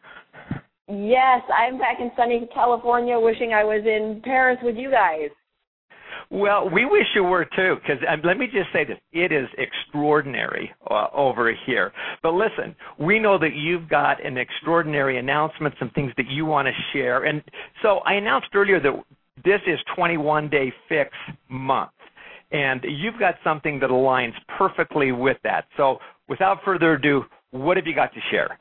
Yes, 0.88 1.42
I'm 1.50 1.80
back 1.80 1.98
in 2.00 2.12
sunny 2.18 2.48
California, 2.54 3.18
wishing 3.18 3.54
I 3.54 3.64
was 3.64 3.84
in 3.86 4.22
Paris 4.24 4.60
with 4.62 4.76
you 4.76 4.92
guys. 4.92 5.30
Well, 6.30 6.70
we 6.70 6.86
wish 6.86 7.06
you 7.16 7.24
were 7.24 7.46
too, 7.56 7.76
because 7.82 8.04
um, 8.10 8.22
let 8.24 8.38
me 8.38 8.48
just 8.48 8.72
say 8.74 8.84
this: 8.84 8.98
it 9.12 9.32
is 9.32 9.48
extraordinary 9.58 10.72
uh, 10.90 11.08
over 11.14 11.54
here. 11.66 11.92
But 12.22 12.34
listen, 12.34 12.76
we 13.00 13.20
know 13.20 13.38
that 13.40 13.56
you've 13.56 13.88
got 13.88 14.24
an 14.26 14.38
extraordinary 14.38 15.20
announcement, 15.20 15.76
some 15.80 15.92
things 15.92 16.12
that 16.18 16.28
you 16.30 16.46
want 16.46 16.68
to 16.68 16.74
share, 16.92 17.24
and 17.26 17.42
so 17.82 18.00
I 18.00 18.14
announced 18.14 18.48
earlier 18.54 18.80
that 18.82 19.04
this 19.46 19.62
is 19.68 19.80
21 19.96 20.50
Day 20.50 20.74
Fix 20.90 21.12
Month, 21.50 21.92
and 22.52 22.82
you've 22.84 23.20
got 23.20 23.36
something 23.44 23.80
that 23.80 23.90
aligns 23.90 24.34
perfectly 24.58 25.12
with 25.12 25.38
that. 25.44 25.66
So, 25.78 25.98
without 26.28 26.60
further 26.66 26.94
ado, 26.94 27.24
what 27.54 27.78
have 27.78 27.86
you 27.86 27.96
got 27.96 28.14
to 28.14 28.20
share? 28.32 28.60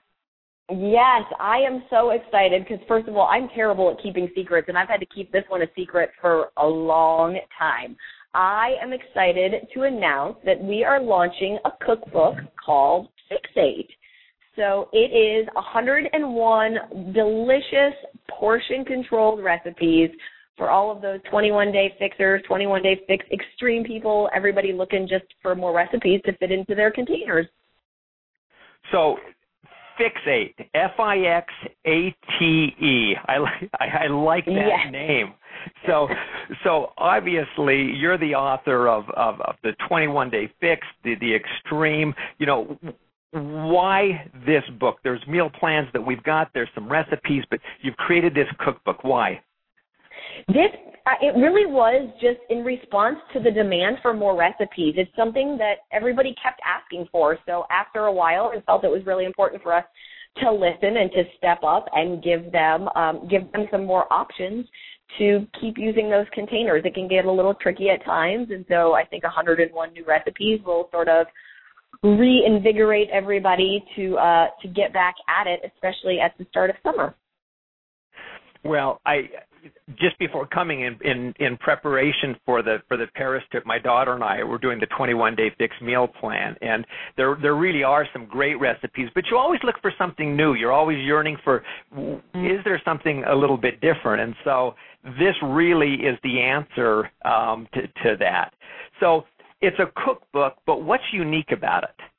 Yes, 0.71 1.25
I 1.41 1.59
am 1.67 1.83
so 1.91 2.11
excited 2.11 2.65
because, 2.67 2.85
first 2.87 3.09
of 3.09 3.17
all, 3.17 3.27
I'm 3.27 3.49
terrible 3.55 3.91
at 3.91 4.03
keeping 4.03 4.29
secrets, 4.35 4.69
and 4.69 4.79
I've 4.79 4.89
had 4.89 5.01
to 5.01 5.07
keep 5.07 5.33
this 5.33 5.45
one 5.49 5.63
a 5.63 5.67
secret 5.77 6.11
for 6.21 6.51
a 6.57 6.67
long 6.67 7.39
time. 7.59 7.97
I 8.35 8.75
am 8.81 8.93
excited 8.93 9.53
to 9.75 9.83
announce 9.83 10.37
that 10.45 10.63
we 10.63 10.85
are 10.85 11.03
launching 11.03 11.59
a 11.65 11.71
cookbook 11.85 12.37
called 12.65 13.09
Fixate. 13.31 13.89
So 14.57 14.89
it 14.93 15.13
is 15.13 15.49
101 15.55 17.13
delicious, 17.13 17.95
portion 18.31 18.85
controlled 18.85 19.43
recipes 19.43 20.11
for 20.57 20.71
all 20.71 20.91
of 20.95 21.03
those 21.03 21.21
21 21.31 21.73
day 21.73 21.95
fixers, 21.99 22.43
21 22.47 22.83
day 22.83 23.01
fix 23.07 23.25
extreme 23.33 23.85
people, 23.85 24.29
everybody 24.35 24.73
looking 24.73 25.09
just 25.09 25.25
for 25.43 25.55
more 25.55 25.75
recipes 25.75 26.21
to 26.27 26.37
fit 26.37 26.53
into 26.53 26.75
their 26.75 26.91
containers. 26.91 27.47
So, 28.93 29.17
Fixate, 29.99 30.55
F 30.75 30.93
I 30.99 31.19
X 31.19 31.53
A 31.87 32.15
T 32.39 32.45
E. 32.81 33.15
I 33.27 33.39
like 33.39 33.71
I 33.81 34.07
like 34.07 34.47
that 34.47 34.55
Yes. 34.55 34.93
name. 34.93 35.35
So, 35.87 36.09
so 36.65 36.93
obviously 36.99 37.83
you're 37.83 38.19
the 38.19 38.35
author 38.35 38.89
of, 38.89 39.05
of, 39.11 39.41
of 39.43 39.55
the 39.63 39.73
21 39.89 40.31
Day 40.31 40.51
Fix, 40.61 40.87
the 41.05 41.15
the 41.21 41.35
extreme. 41.35 42.15
You 42.39 42.47
know, 42.47 42.79
why 43.33 44.31
this 44.47 44.65
book? 44.81 44.99
There's 45.05 45.25
meal 45.27 45.51
plans 45.51 45.89
that 45.93 46.05
we've 46.05 46.23
got. 46.23 46.51
There's 46.55 46.69
some 46.75 46.91
recipes, 46.91 47.45
but 47.51 47.61
you've 47.81 47.97
created 47.97 48.35
this 48.35 48.49
cookbook. 48.59 49.05
Why? 49.05 49.41
This 50.49 50.71
uh, 51.05 51.19
it 51.21 51.35
really 51.37 51.67
was 51.67 52.09
just 52.21 52.39
in 52.49 52.59
response 52.65 53.17
to 53.33 53.41
the 53.41 53.51
demand 53.51 53.99
for 54.03 54.15
more 54.15 54.37
recipes. 54.37 54.95
It's 54.97 55.11
something 55.17 55.59
that 55.59 55.79
everybody 55.93 56.35
kept 56.41 56.61
asking 56.65 57.09
for. 57.11 57.39
So 57.45 57.65
after 57.71 58.07
a 58.07 58.13
while, 58.13 58.53
I 58.55 58.61
felt 58.61 58.85
it 58.85 58.91
was 58.91 59.05
really 59.05 59.25
important 59.25 59.63
for 59.63 59.75
us 59.75 59.85
to 60.39 60.51
listen 60.51 60.97
and 60.97 61.11
to 61.13 61.25
step 61.37 61.59
up 61.67 61.87
and 61.93 62.23
give 62.23 62.53
them 62.53 62.89
um, 62.95 63.29
give 63.29 63.51
them 63.53 63.67
some 63.71 63.85
more 63.85 64.11
options 64.13 64.67
to 65.19 65.47
keep 65.61 65.77
using 65.77 66.09
those 66.09 66.27
containers. 66.33 66.83
It 66.85 66.95
can 66.95 67.09
get 67.09 67.25
a 67.25 67.33
little 67.33 67.55
tricky 67.55 67.91
at 67.91 68.05
times, 68.05 68.49
and 68.51 68.65
so 68.69 68.95
I 68.95 69.05
think 69.05 69.25
101 69.25 69.93
new 69.93 70.05
recipes 70.07 70.61
will 70.65 70.89
sort 70.91 71.09
of 71.09 71.27
reinvigorate 72.03 73.09
everybody 73.13 73.85
to 73.97 74.17
uh, 74.17 74.47
to 74.63 74.69
get 74.69 74.93
back 74.93 75.15
at 75.29 75.47
it, 75.47 75.61
especially 75.75 76.19
at 76.21 76.33
the 76.39 76.47
start 76.51 76.71
of 76.71 76.77
summer. 76.83 77.15
Well, 78.65 79.01
I 79.05 79.29
just 79.99 80.19
before 80.19 80.47
coming 80.47 80.83
in 80.83 80.99
in 81.05 81.35
in 81.39 81.57
preparation 81.59 82.37
for 82.45 82.63
the 82.63 82.79
for 82.89 82.97
the 82.97 83.07
Paris 83.15 83.43
trip, 83.51 83.65
my 83.67 83.79
daughter 83.79 84.15
and 84.15 84.25
I 84.25 84.43
were 84.43 84.59
doing 84.59 84.79
the 84.81 84.87
21 84.87 85.37
day 85.37 85.51
fixed 85.59 85.81
meal 85.83 86.07
plan, 86.09 86.57
and 86.63 86.87
there 87.17 87.37
there 87.41 87.55
really 87.55 87.83
are 87.83 88.07
some 88.13 88.27
great 88.27 88.59
recipes. 88.61 89.09
But 89.15 89.25
you 89.31 89.39
always 89.39 89.61
look 89.65 89.77
for 89.81 89.93
something 89.99 90.37
new. 90.37 90.55
You're 90.55 90.73
always 90.73 90.99
yearning 90.99 91.37
for 91.45 91.63
is 92.35 92.61
there 92.65 92.81
something 92.85 93.25
a 93.25 93.35
little 93.35 93.57
bit 93.59 93.81
different? 93.81 94.23
And 94.23 94.35
so 94.45 94.75
this 95.05 95.35
really 95.43 95.95
is 95.95 96.19
the 96.23 96.41
answer 96.41 97.11
um, 97.25 97.69
to 97.75 97.83
to 97.83 98.17
that. 98.19 98.53
So 99.01 99.25
it's 99.61 99.79
a 99.79 99.87
cookbook, 100.05 100.55
but 100.67 100.83
what's 100.83 101.05
unique 101.13 101.53
about 101.53 101.85
it? 101.85 102.12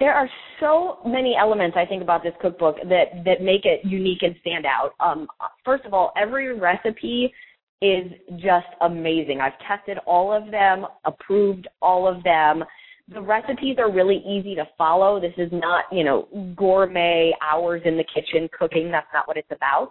There 0.00 0.12
are 0.12 0.28
so 0.58 0.98
many 1.06 1.36
elements 1.40 1.76
I 1.78 1.86
think 1.86 2.02
about 2.02 2.22
this 2.22 2.32
cookbook 2.40 2.76
that 2.88 3.24
that 3.24 3.42
make 3.42 3.64
it 3.64 3.80
unique 3.84 4.22
and 4.22 4.34
stand 4.40 4.66
out. 4.66 4.92
Um, 4.98 5.28
first 5.64 5.84
of 5.84 5.94
all, 5.94 6.12
every 6.16 6.58
recipe 6.58 7.32
is 7.80 8.10
just 8.36 8.66
amazing. 8.80 9.40
I've 9.40 9.58
tested 9.68 9.98
all 10.06 10.32
of 10.32 10.50
them, 10.50 10.86
approved 11.04 11.68
all 11.80 12.08
of 12.08 12.22
them. 12.24 12.64
The 13.12 13.20
recipes 13.20 13.76
are 13.78 13.92
really 13.92 14.24
easy 14.26 14.54
to 14.54 14.64
follow. 14.78 15.20
This 15.20 15.34
is 15.36 15.50
not, 15.52 15.84
you 15.92 16.02
know, 16.02 16.26
gourmet 16.56 17.32
hours 17.42 17.82
in 17.84 17.96
the 17.96 18.04
kitchen 18.04 18.48
cooking. 18.58 18.90
That's 18.90 19.06
not 19.12 19.28
what 19.28 19.36
it's 19.36 19.50
about. 19.52 19.90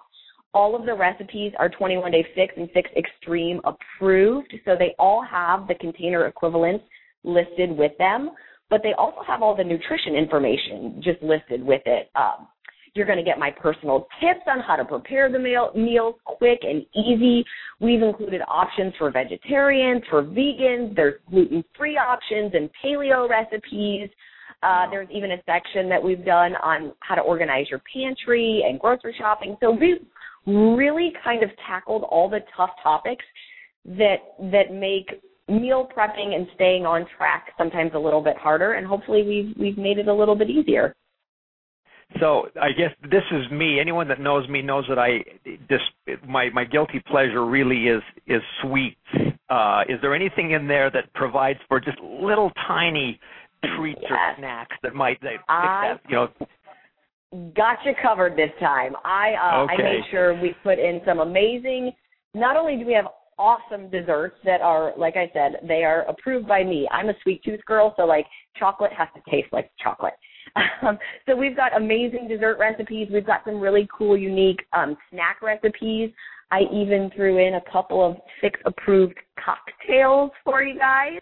All 0.54 0.76
of 0.76 0.86
the 0.86 0.94
recipes 0.94 1.54
are 1.60 1.70
21 1.70 2.12
Day 2.12 2.26
Fix 2.36 2.54
and 2.58 2.70
Fix 2.72 2.90
Extreme 2.98 3.62
approved, 3.64 4.54
so 4.66 4.76
they 4.78 4.96
all 5.00 5.24
have 5.24 5.68
the 5.68 5.76
container 5.76 6.26
equivalents 6.26 6.84
listed 7.24 7.72
with 7.72 7.92
them 8.00 8.32
but 8.74 8.82
they 8.82 8.94
also 8.98 9.22
have 9.27 9.44
all 9.44 9.56
the 9.56 9.63
nutrition 9.63 10.15
information 10.15 11.00
just 11.03 11.22
listed 11.22 11.63
with 11.63 11.84
it. 11.86 12.10
Um, 12.15 12.48
You're 12.96 13.06
going 13.06 13.20
to 13.20 13.24
get 13.24 13.38
my 13.38 13.51
personal 13.51 14.08
tips 14.20 14.42
on 14.48 14.62
how 14.62 14.75
to 14.75 14.84
prepare 14.84 15.32
the 15.32 15.38
meal, 15.38 15.70
meals 15.75 16.15
quick 16.25 16.62
and 16.63 16.84
easy. 16.96 17.46
We've 17.80 18.01
included 18.01 18.42
options 18.48 18.96
for 18.98 19.12
vegetarians, 19.12 20.01
for 20.10 20.24
vegans. 20.24 20.96
There's 20.96 21.20
gluten-free 21.30 21.98
options 21.98 22.53
and 22.56 22.68
paleo 22.84 23.30
recipes. 23.30 24.10
Uh, 24.63 24.89
there's 24.89 25.08
even 25.12 25.34
a 25.34 25.38
section 25.46 25.88
that 25.89 26.01
we've 26.01 26.25
done 26.25 26.53
on 26.63 26.94
how 27.01 27.13
to 27.13 27.22
organize 27.22 27.68
your 27.70 27.82
pantry 27.94 28.63
and 28.68 28.80
grocery 28.80 29.13
shopping. 29.20 29.56
So 29.62 29.70
we've 29.70 30.03
really 30.48 31.13
kind 31.24 31.44
of 31.44 31.51
tackled 31.68 32.06
all 32.10 32.27
the 32.27 32.39
tough 32.58 32.72
topics 32.82 33.25
that 33.86 34.18
that 34.51 34.74
make 34.74 35.22
meal 35.50 35.88
prepping 35.96 36.36
and 36.36 36.48
staying 36.56 36.86
on 36.86 37.06
track 37.18 37.48
sometimes 37.58 37.92
a 37.96 38.00
little 38.00 38.22
bit 38.22 38.38
harder 38.38 38.74
and 38.74 38.88
hopefully 38.88 39.24
we've 39.24 39.56
we've 39.58 39.78
made 39.78 39.98
it 39.98 40.08
a 40.08 40.14
little 40.14 40.36
bit 40.36 40.50
easier. 40.50 40.96
So 42.20 42.48
I 42.62 42.70
guess 42.72 42.92
this 43.02 43.24
is 43.32 43.52
me. 43.52 43.80
Anyone 43.80 44.08
that 44.08 44.20
knows 44.20 44.48
me 44.48 44.62
knows 44.62 44.86
that 44.88 45.00
I 45.00 45.24
just 45.70 45.84
my 46.28 46.50
my 46.52 46.64
guilty 46.64 47.02
pleasure 47.08 47.46
really 47.46 47.88
is 47.88 48.02
is 48.28 48.42
sweets. 48.62 48.98
Uh, 49.50 49.82
is 49.90 50.00
there 50.02 50.16
anything 50.16 50.52
in 50.52 50.68
there 50.68 50.90
that 50.92 51.14
provides 51.14 51.60
for 51.68 51.80
just 51.80 52.00
little 52.02 52.52
tiny 52.68 53.20
treats 53.78 54.00
yes. 54.02 54.12
or 54.12 54.36
snacks 54.38 54.76
that 54.84 54.94
might 54.94 55.20
that, 55.22 55.38
I, 55.50 55.94
that 55.94 56.10
you 56.10 56.16
know 56.16 56.28
got 57.56 57.78
you 57.86 57.94
covered 58.02 58.34
this 58.34 58.52
time. 58.60 58.94
I 59.04 59.34
uh, 59.34 59.64
okay. 59.64 59.74
I 59.74 59.84
made 59.84 60.02
sure 60.12 60.40
we 60.40 60.56
put 60.64 60.80
in 60.80 61.02
some 61.06 61.20
amazing. 61.20 61.92
Not 62.36 62.58
only 62.58 62.78
do 62.78 62.86
we 62.86 62.94
have 62.94 63.06
awesome 63.38 63.90
desserts 63.90 64.36
that 64.46 64.62
are, 64.62 64.94
like 64.98 65.16
I 65.16 65.30
said, 65.34 65.68
they 65.68 65.84
are 65.84 66.02
approved 66.04 66.48
by 66.48 66.63
me. 66.63 66.88
I'm 66.92 67.10
a 67.10 67.13
sweet 67.24 67.44
tooth 67.44 67.63
girl, 67.66 67.94
so 67.98 68.04
like 68.04 68.25
chocolate 68.58 68.92
has 68.98 69.08
to 69.16 69.32
taste 69.32 69.52
like 69.52 69.72
chocolate. 69.82 70.13
Um, 70.84 71.00
so 71.25 71.36
we've 71.36 71.56
got 71.56 71.75
amazing 71.75 72.28
dessert 72.28 72.58
recipes. 72.60 73.08
We've 73.12 73.25
got 73.25 73.42
some 73.46 73.60
really 73.60 73.88
cool, 73.98 74.16
unique 74.18 74.60
um, 74.74 74.96
snack 75.10 75.42
recipes. 75.42 76.12
I 76.52 76.62
even 76.72 77.10
threw 77.16 77.40
in 77.40 77.56
a 77.56 77.72
couple 77.72 78.06
of 78.06 78.18
six 78.42 78.60
approved 78.66 79.18
cocktails 79.44 80.32
for 80.44 80.62
you 80.62 80.78
guys. 80.78 81.22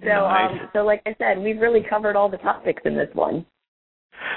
So, 0.00 0.06
nice. 0.06 0.50
um, 0.52 0.68
so 0.72 0.78
like 0.80 1.02
I 1.06 1.16
said, 1.18 1.42
we've 1.42 1.60
really 1.60 1.82
covered 1.88 2.14
all 2.14 2.28
the 2.30 2.36
topics 2.38 2.82
in 2.84 2.94
this 2.94 3.08
one. 3.14 3.44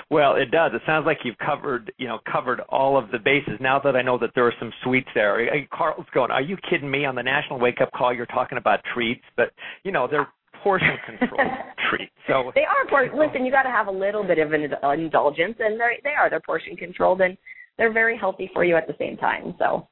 Well, 0.10 0.36
it 0.36 0.52
does. 0.52 0.72
It 0.74 0.82
sounds 0.86 1.06
like 1.06 1.20
you've 1.24 1.38
covered, 1.38 1.92
you 1.98 2.08
know, 2.08 2.20
covered 2.32 2.62
all 2.70 2.98
of 2.98 3.12
the 3.12 3.20
bases. 3.20 3.54
Now 3.60 3.80
that 3.84 3.96
I 3.96 4.02
know 4.02 4.18
that 4.20 4.32
there 4.36 4.48
are 4.48 4.54
some 4.60 4.72
sweets 4.84 5.10
there, 5.16 5.50
Carl's 5.72 6.06
going. 6.14 6.32
Are 6.32 6.42
you 6.42 6.58
kidding 6.70 6.90
me? 6.90 7.06
On 7.06 7.16
the 7.16 7.24
National 7.24 7.60
Wake 7.60 7.82
Up 7.82 7.92
Call, 7.92 8.14
you're 8.14 8.26
talking 8.28 8.58
about 8.58 8.80
treats, 8.94 9.24
but 9.36 9.52
you 9.84 9.92
know 9.92 10.08
they're 10.10 10.28
portion 10.64 10.98
control 11.06 11.40
treats. 11.90 12.12
So 12.28 12.52
they 12.56 12.62
are. 12.62 12.88
Por- 12.90 13.18
listen, 13.18 13.46
you 13.46 13.52
got 13.52 13.64
to 13.64 13.70
have 13.70 13.88
a 13.88 13.92
little 13.92 14.24
bit 14.24 14.40
of 14.40 14.54
an 14.54 14.64
indulgence, 15.00 15.56
and 15.60 15.80
they 15.80 16.00
they 16.04 16.12
are. 16.12 16.30
They're 16.30 16.40
portion 16.40 16.76
controlled, 16.76 17.22
and 17.22 17.38
they're 17.78 17.94
very 17.94 18.18
healthy 18.18 18.50
for 18.54 18.64
you 18.64 18.76
at 18.76 18.88
the 18.88 18.96
same 18.98 19.18
time. 19.18 19.56
So 19.60 19.88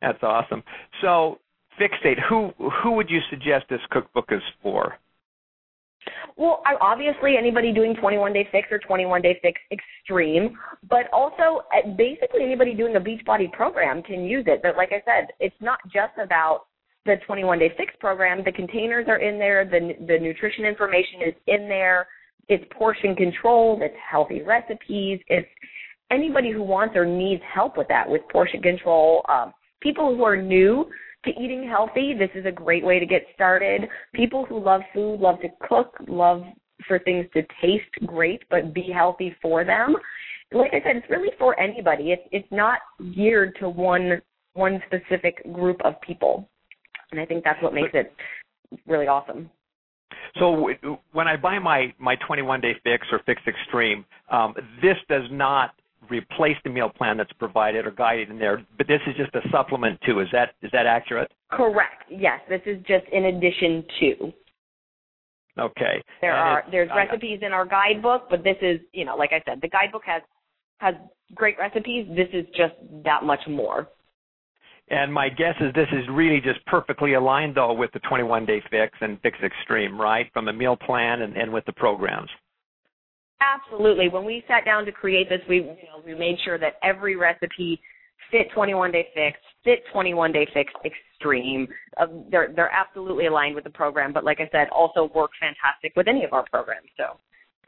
that's 0.00 0.22
awesome. 0.22 0.62
So 1.02 1.38
Fixate, 1.80 2.18
who 2.28 2.52
who 2.82 2.92
would 2.92 3.10
you 3.10 3.20
suggest 3.30 3.66
this 3.68 3.80
cookbook 3.90 4.26
is 4.30 4.42
for? 4.62 4.94
Well, 6.36 6.62
obviously 6.80 7.36
anybody 7.36 7.72
doing 7.72 7.94
21 7.96 8.32
day 8.32 8.48
fix 8.52 8.68
or 8.70 8.78
21 8.78 9.22
day 9.22 9.38
fix 9.42 9.60
extreme, 9.72 10.56
but 10.88 11.12
also 11.12 11.64
uh, 11.74 11.88
basically 11.96 12.42
anybody 12.42 12.74
doing 12.74 12.96
a 12.96 13.00
Beachbody 13.00 13.52
program 13.52 14.02
can 14.02 14.24
use 14.24 14.44
it. 14.46 14.60
But 14.62 14.76
like 14.76 14.90
I 14.92 15.02
said, 15.04 15.28
it's 15.40 15.56
not 15.60 15.80
just 15.86 16.12
about 16.22 16.66
the 17.06 17.16
21 17.26 17.58
day 17.58 17.72
fix 17.76 17.92
program. 17.98 18.42
The 18.44 18.52
containers 18.52 19.06
are 19.08 19.18
in 19.18 19.38
there. 19.38 19.64
The 19.64 19.94
the 20.06 20.18
nutrition 20.18 20.64
information 20.64 21.22
is 21.26 21.34
in 21.46 21.68
there. 21.68 22.06
It's 22.48 22.64
portion 22.72 23.14
controlled. 23.16 23.82
It's 23.82 23.96
healthy 24.10 24.42
recipes. 24.42 25.20
It's 25.28 25.48
anybody 26.10 26.50
who 26.52 26.62
wants 26.62 26.96
or 26.96 27.04
needs 27.04 27.42
help 27.52 27.76
with 27.76 27.88
that 27.88 28.08
with 28.08 28.22
portion 28.30 28.62
control. 28.62 29.24
Um, 29.28 29.52
people 29.80 30.16
who 30.16 30.22
are 30.24 30.40
new 30.40 30.86
to 31.24 31.30
eating 31.30 31.68
healthy, 31.68 32.14
this 32.14 32.30
is 32.34 32.46
a 32.46 32.52
great 32.52 32.84
way 32.84 32.98
to 32.98 33.06
get 33.06 33.22
started. 33.34 33.82
People 34.14 34.44
who 34.44 34.62
love 34.62 34.82
food, 34.94 35.20
love 35.20 35.40
to 35.40 35.48
cook, 35.68 35.96
love 36.06 36.42
for 36.86 36.98
things 37.00 37.26
to 37.34 37.42
taste 37.60 38.06
great 38.06 38.42
but 38.50 38.72
be 38.72 38.90
healthy 38.94 39.34
for 39.42 39.64
them. 39.64 39.96
Like 40.52 40.72
I 40.72 40.80
said, 40.82 40.96
it's 40.96 41.10
really 41.10 41.30
for 41.38 41.58
anybody. 41.58 42.12
It's 42.12 42.22
it's 42.30 42.48
not 42.50 42.78
geared 43.14 43.56
to 43.60 43.68
one 43.68 44.22
one 44.54 44.82
specific 44.86 45.42
group 45.52 45.80
of 45.84 46.00
people. 46.00 46.48
And 47.10 47.20
I 47.20 47.26
think 47.26 47.44
that's 47.44 47.62
what 47.62 47.74
makes 47.74 47.90
it 47.94 48.12
really 48.86 49.06
awesome. 49.06 49.50
So 50.38 50.70
when 51.12 51.28
I 51.28 51.36
buy 51.36 51.58
my 51.58 51.92
my 51.98 52.16
21 52.26 52.60
day 52.60 52.74
fix 52.84 53.06
or 53.12 53.20
fix 53.26 53.42
extreme, 53.46 54.04
um, 54.30 54.54
this 54.82 54.96
does 55.08 55.24
not 55.30 55.74
replace 56.10 56.56
the 56.64 56.70
meal 56.70 56.88
plan 56.88 57.16
that's 57.16 57.32
provided 57.34 57.86
or 57.86 57.90
guided 57.90 58.30
in 58.30 58.38
there, 58.38 58.64
but 58.76 58.86
this 58.86 59.00
is 59.06 59.14
just 59.16 59.34
a 59.34 59.48
supplement 59.50 60.00
to. 60.02 60.20
Is 60.20 60.28
that 60.32 60.50
is 60.62 60.70
that 60.72 60.86
accurate? 60.86 61.30
Correct. 61.50 62.04
Yes, 62.10 62.40
this 62.48 62.60
is 62.66 62.78
just 62.86 63.04
in 63.12 63.26
addition 63.26 63.84
to. 64.00 64.32
Okay. 65.58 66.02
There 66.20 66.36
and 66.36 66.40
are 66.40 66.64
there's 66.70 66.90
I, 66.92 67.04
recipes 67.04 67.40
in 67.42 67.52
our 67.52 67.66
guidebook, 67.66 68.28
but 68.30 68.44
this 68.44 68.56
is 68.62 68.80
you 68.92 69.04
know 69.04 69.16
like 69.16 69.30
I 69.32 69.42
said, 69.46 69.60
the 69.60 69.68
guidebook 69.68 70.02
has 70.06 70.22
has 70.78 70.94
great 71.34 71.58
recipes. 71.58 72.06
This 72.16 72.28
is 72.32 72.46
just 72.56 72.74
that 73.04 73.24
much 73.24 73.40
more. 73.48 73.88
And 74.90 75.12
my 75.12 75.28
guess 75.28 75.54
is 75.60 75.72
this 75.74 75.88
is 75.92 76.04
really 76.10 76.40
just 76.40 76.64
perfectly 76.66 77.14
aligned 77.14 77.56
though 77.56 77.74
with 77.74 77.92
the 77.92 78.00
21 78.00 78.46
day 78.46 78.62
fix 78.70 78.96
and 79.00 79.20
fix 79.20 79.38
extreme, 79.44 80.00
right? 80.00 80.30
From 80.32 80.44
the 80.44 80.52
meal 80.52 80.76
plan 80.76 81.22
and, 81.22 81.36
and 81.36 81.52
with 81.52 81.64
the 81.66 81.72
programs. 81.72 82.30
Absolutely. 83.40 84.08
When 84.08 84.24
we 84.24 84.42
sat 84.48 84.64
down 84.64 84.84
to 84.86 84.92
create 84.92 85.28
this, 85.28 85.40
we 85.48 85.56
you 85.56 85.62
know 85.62 86.02
we 86.04 86.14
made 86.14 86.36
sure 86.44 86.58
that 86.58 86.74
every 86.82 87.16
recipe 87.16 87.80
fit 88.30 88.48
21 88.54 88.92
day 88.92 89.06
fix, 89.14 89.38
fit 89.64 89.80
21 89.92 90.32
day 90.32 90.46
fix 90.52 90.72
extreme. 90.84 91.68
Uh, 91.96 92.06
they're 92.30 92.52
they're 92.54 92.70
absolutely 92.72 93.26
aligned 93.26 93.54
with 93.54 93.64
the 93.64 93.70
program, 93.70 94.12
but 94.12 94.24
like 94.24 94.40
I 94.40 94.48
said, 94.50 94.68
also 94.70 95.10
work 95.14 95.30
fantastic 95.40 95.92
with 95.96 96.08
any 96.08 96.24
of 96.24 96.32
our 96.32 96.44
programs. 96.50 96.88
So 96.96 97.18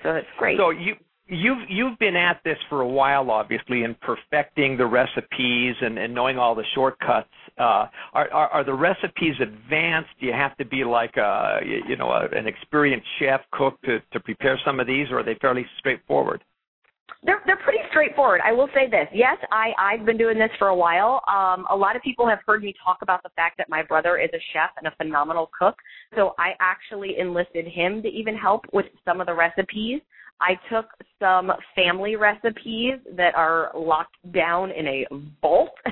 so 0.03 0.11
it's 0.11 0.27
great. 0.39 0.59
So 0.59 0.71
you 0.71 0.95
you've 1.29 1.69
you've 1.69 1.99
been 1.99 2.17
at 2.17 2.41
this 2.45 2.59
for 2.69 2.81
a 2.81 2.89
while, 2.89 3.31
obviously, 3.31 3.85
in 3.85 3.95
perfecting 4.03 4.77
the 4.77 4.87
recipes 4.87 5.77
and, 5.81 5.99
and 5.99 6.15
knowing 6.15 6.39
all 6.39 6.55
the 6.55 6.65
shortcuts. 6.75 7.29
Uh, 7.61 7.87
are, 8.15 8.33
are, 8.33 8.49
are 8.49 8.65
the 8.65 8.73
recipes 8.73 9.35
advanced? 9.41 10.09
Do 10.19 10.27
you 10.27 10.33
have 10.33 10.57
to 10.57 10.65
be 10.65 10.83
like 10.83 11.17
a 11.19 11.61
you 11.89 11.97
know 11.97 12.11
a, 12.11 12.27
an 12.35 12.47
experienced 12.47 13.07
chef 13.19 13.43
cook 13.53 13.81
to 13.83 14.01
to 14.13 14.21
prepare 14.21 14.59
some 14.65 14.81
of 14.81 14.87
these, 14.87 15.09
or 15.11 15.21
are 15.21 15.23
they 15.23 15.37
fairly 15.41 15.67
straightforward? 15.79 16.43
They're 17.23 17.43
they're 17.45 17.59
pretty 17.59 17.81
straightforward. 17.91 18.41
I 18.43 18.53
will 18.53 18.69
say 18.75 18.89
this. 18.89 19.07
Yes, 19.13 19.37
I 19.53 19.73
I've 19.79 20.07
been 20.07 20.17
doing 20.17 20.39
this 20.39 20.51
for 20.59 20.69
a 20.69 20.75
while. 20.75 21.23
Um, 21.29 21.67
a 21.71 21.77
lot 21.77 21.97
of 21.97 22.03
people 22.03 22.27
have 22.27 22.39
heard 22.47 22.63
me 22.63 22.75
talk 22.83 22.99
about 23.03 23.23
the 23.23 23.29
fact 23.37 23.59
that 23.59 23.69
my 23.69 23.83
brother 23.83 24.17
is 24.17 24.31
a 24.33 24.41
chef 24.55 24.71
and 24.79 24.87
a 24.87 24.97
phenomenal 24.97 25.51
cook. 25.57 25.77
So 26.17 26.35
I 26.39 26.53
actually 26.61 27.19
enlisted 27.19 27.67
him 27.67 28.01
to 28.03 28.09
even 28.09 28.35
help 28.35 28.65
with 28.73 28.87
some 29.05 29.21
of 29.21 29.27
the 29.27 29.35
recipes. 29.35 30.01
I 30.41 30.59
took 30.73 30.87
some 31.19 31.53
family 31.75 32.17
recipes 32.17 32.95
that 33.15 33.35
are 33.35 33.71
locked 33.75 34.17
down 34.33 34.71
in 34.71 34.87
a 34.87 35.07
vault 35.43 35.73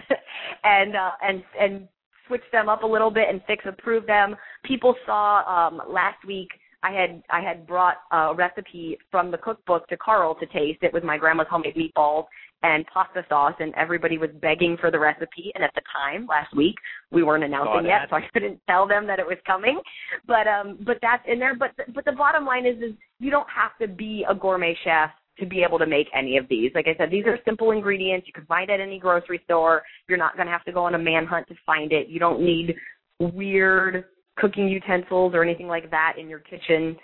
and 0.65 0.97
uh, 0.97 1.11
and 1.23 1.43
and 1.61 1.89
switch 2.27 2.43
them 2.53 2.69
up 2.69 2.83
a 2.83 2.87
little 2.87 3.11
bit 3.11 3.25
and 3.29 3.41
fix 3.47 3.65
approve 3.67 4.07
them. 4.07 4.37
People 4.65 4.95
saw 5.07 5.69
um, 5.69 5.81
last 5.89 6.25
week 6.27 6.51
I 6.83 6.93
had 6.93 7.23
I 7.31 7.41
had 7.41 7.67
brought 7.67 7.97
a 8.13 8.35
recipe 8.35 8.99
from 9.11 9.31
the 9.31 9.39
cookbook 9.39 9.89
to 9.89 9.97
Carl 9.97 10.35
to 10.37 10.47
taste. 10.47 10.79
It 10.83 10.93
was 10.93 11.03
my 11.05 11.19
grandma's 11.19 11.49
homemade 11.51 11.77
meatballs 11.77 12.27
and 12.63 12.85
pasta 12.93 13.25
sauce, 13.29 13.55
and 13.61 13.73
everybody 13.75 14.19
was 14.19 14.31
begging 14.41 14.77
for 14.81 14.91
the 14.91 14.99
recipe. 14.99 15.53
And 15.55 15.63
at 15.63 15.71
the 15.75 15.83
time, 15.93 16.27
last 16.27 16.55
week, 16.57 16.75
we 17.11 17.23
weren't 17.23 17.45
announcing 17.45 17.87
yet, 17.87 18.09
so 18.11 18.17
I 18.17 18.23
couldn't 18.33 18.61
tell 18.69 18.87
them 18.87 19.07
that 19.07 19.19
it 19.19 19.27
was 19.27 19.39
coming. 19.47 19.81
But 20.27 20.47
um, 20.47 20.79
but 20.85 20.99
that's 21.03 21.23
in 21.27 21.39
there. 21.39 21.57
But 21.57 21.71
but 21.95 22.05
the 22.05 22.13
bottom 22.13 22.45
line 22.45 22.67
is 22.67 22.77
is 22.79 22.95
you 23.19 23.31
don't 23.31 23.49
have 23.51 23.77
to 23.81 23.89
be 23.93 24.25
a 24.29 24.35
gourmet 24.35 24.77
chef 24.85 25.11
to 25.41 25.47
be 25.47 25.63
able 25.63 25.79
to 25.79 25.87
make 25.87 26.07
any 26.15 26.37
of 26.37 26.49
these. 26.49 26.71
Like 26.75 26.87
I 26.87 26.97
said, 26.97 27.11
these 27.11 27.25
are 27.27 27.39
simple 27.45 27.71
ingredients. 27.71 28.27
You 28.27 28.33
can 28.33 28.47
find 28.47 28.71
at 28.71 28.81
any 28.81 28.99
grocery 28.99 29.41
store. 29.45 29.83
You're 30.09 30.19
not 30.19 30.37
going 30.37 30.47
to 30.47 30.53
have 30.53 30.65
to 30.65 30.73
go 30.73 30.85
on 30.85 30.95
a 30.95 30.99
manhunt 30.99 31.49
to 31.49 31.55
find 31.65 31.93
it. 31.93 32.09
You 32.09 32.19
don't 32.19 32.41
need 32.41 32.75
weird 33.19 34.05
cooking 34.37 34.69
utensils 34.69 35.35
or 35.35 35.43
anything 35.43 35.67
like 35.67 35.91
that 35.91 36.15
in 36.19 36.29
your 36.29 36.41
kitchen. 36.41 36.97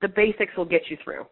The 0.00 0.08
basics 0.08 0.56
will 0.56 0.64
get 0.64 0.82
you 0.88 0.96
through. 1.02 1.26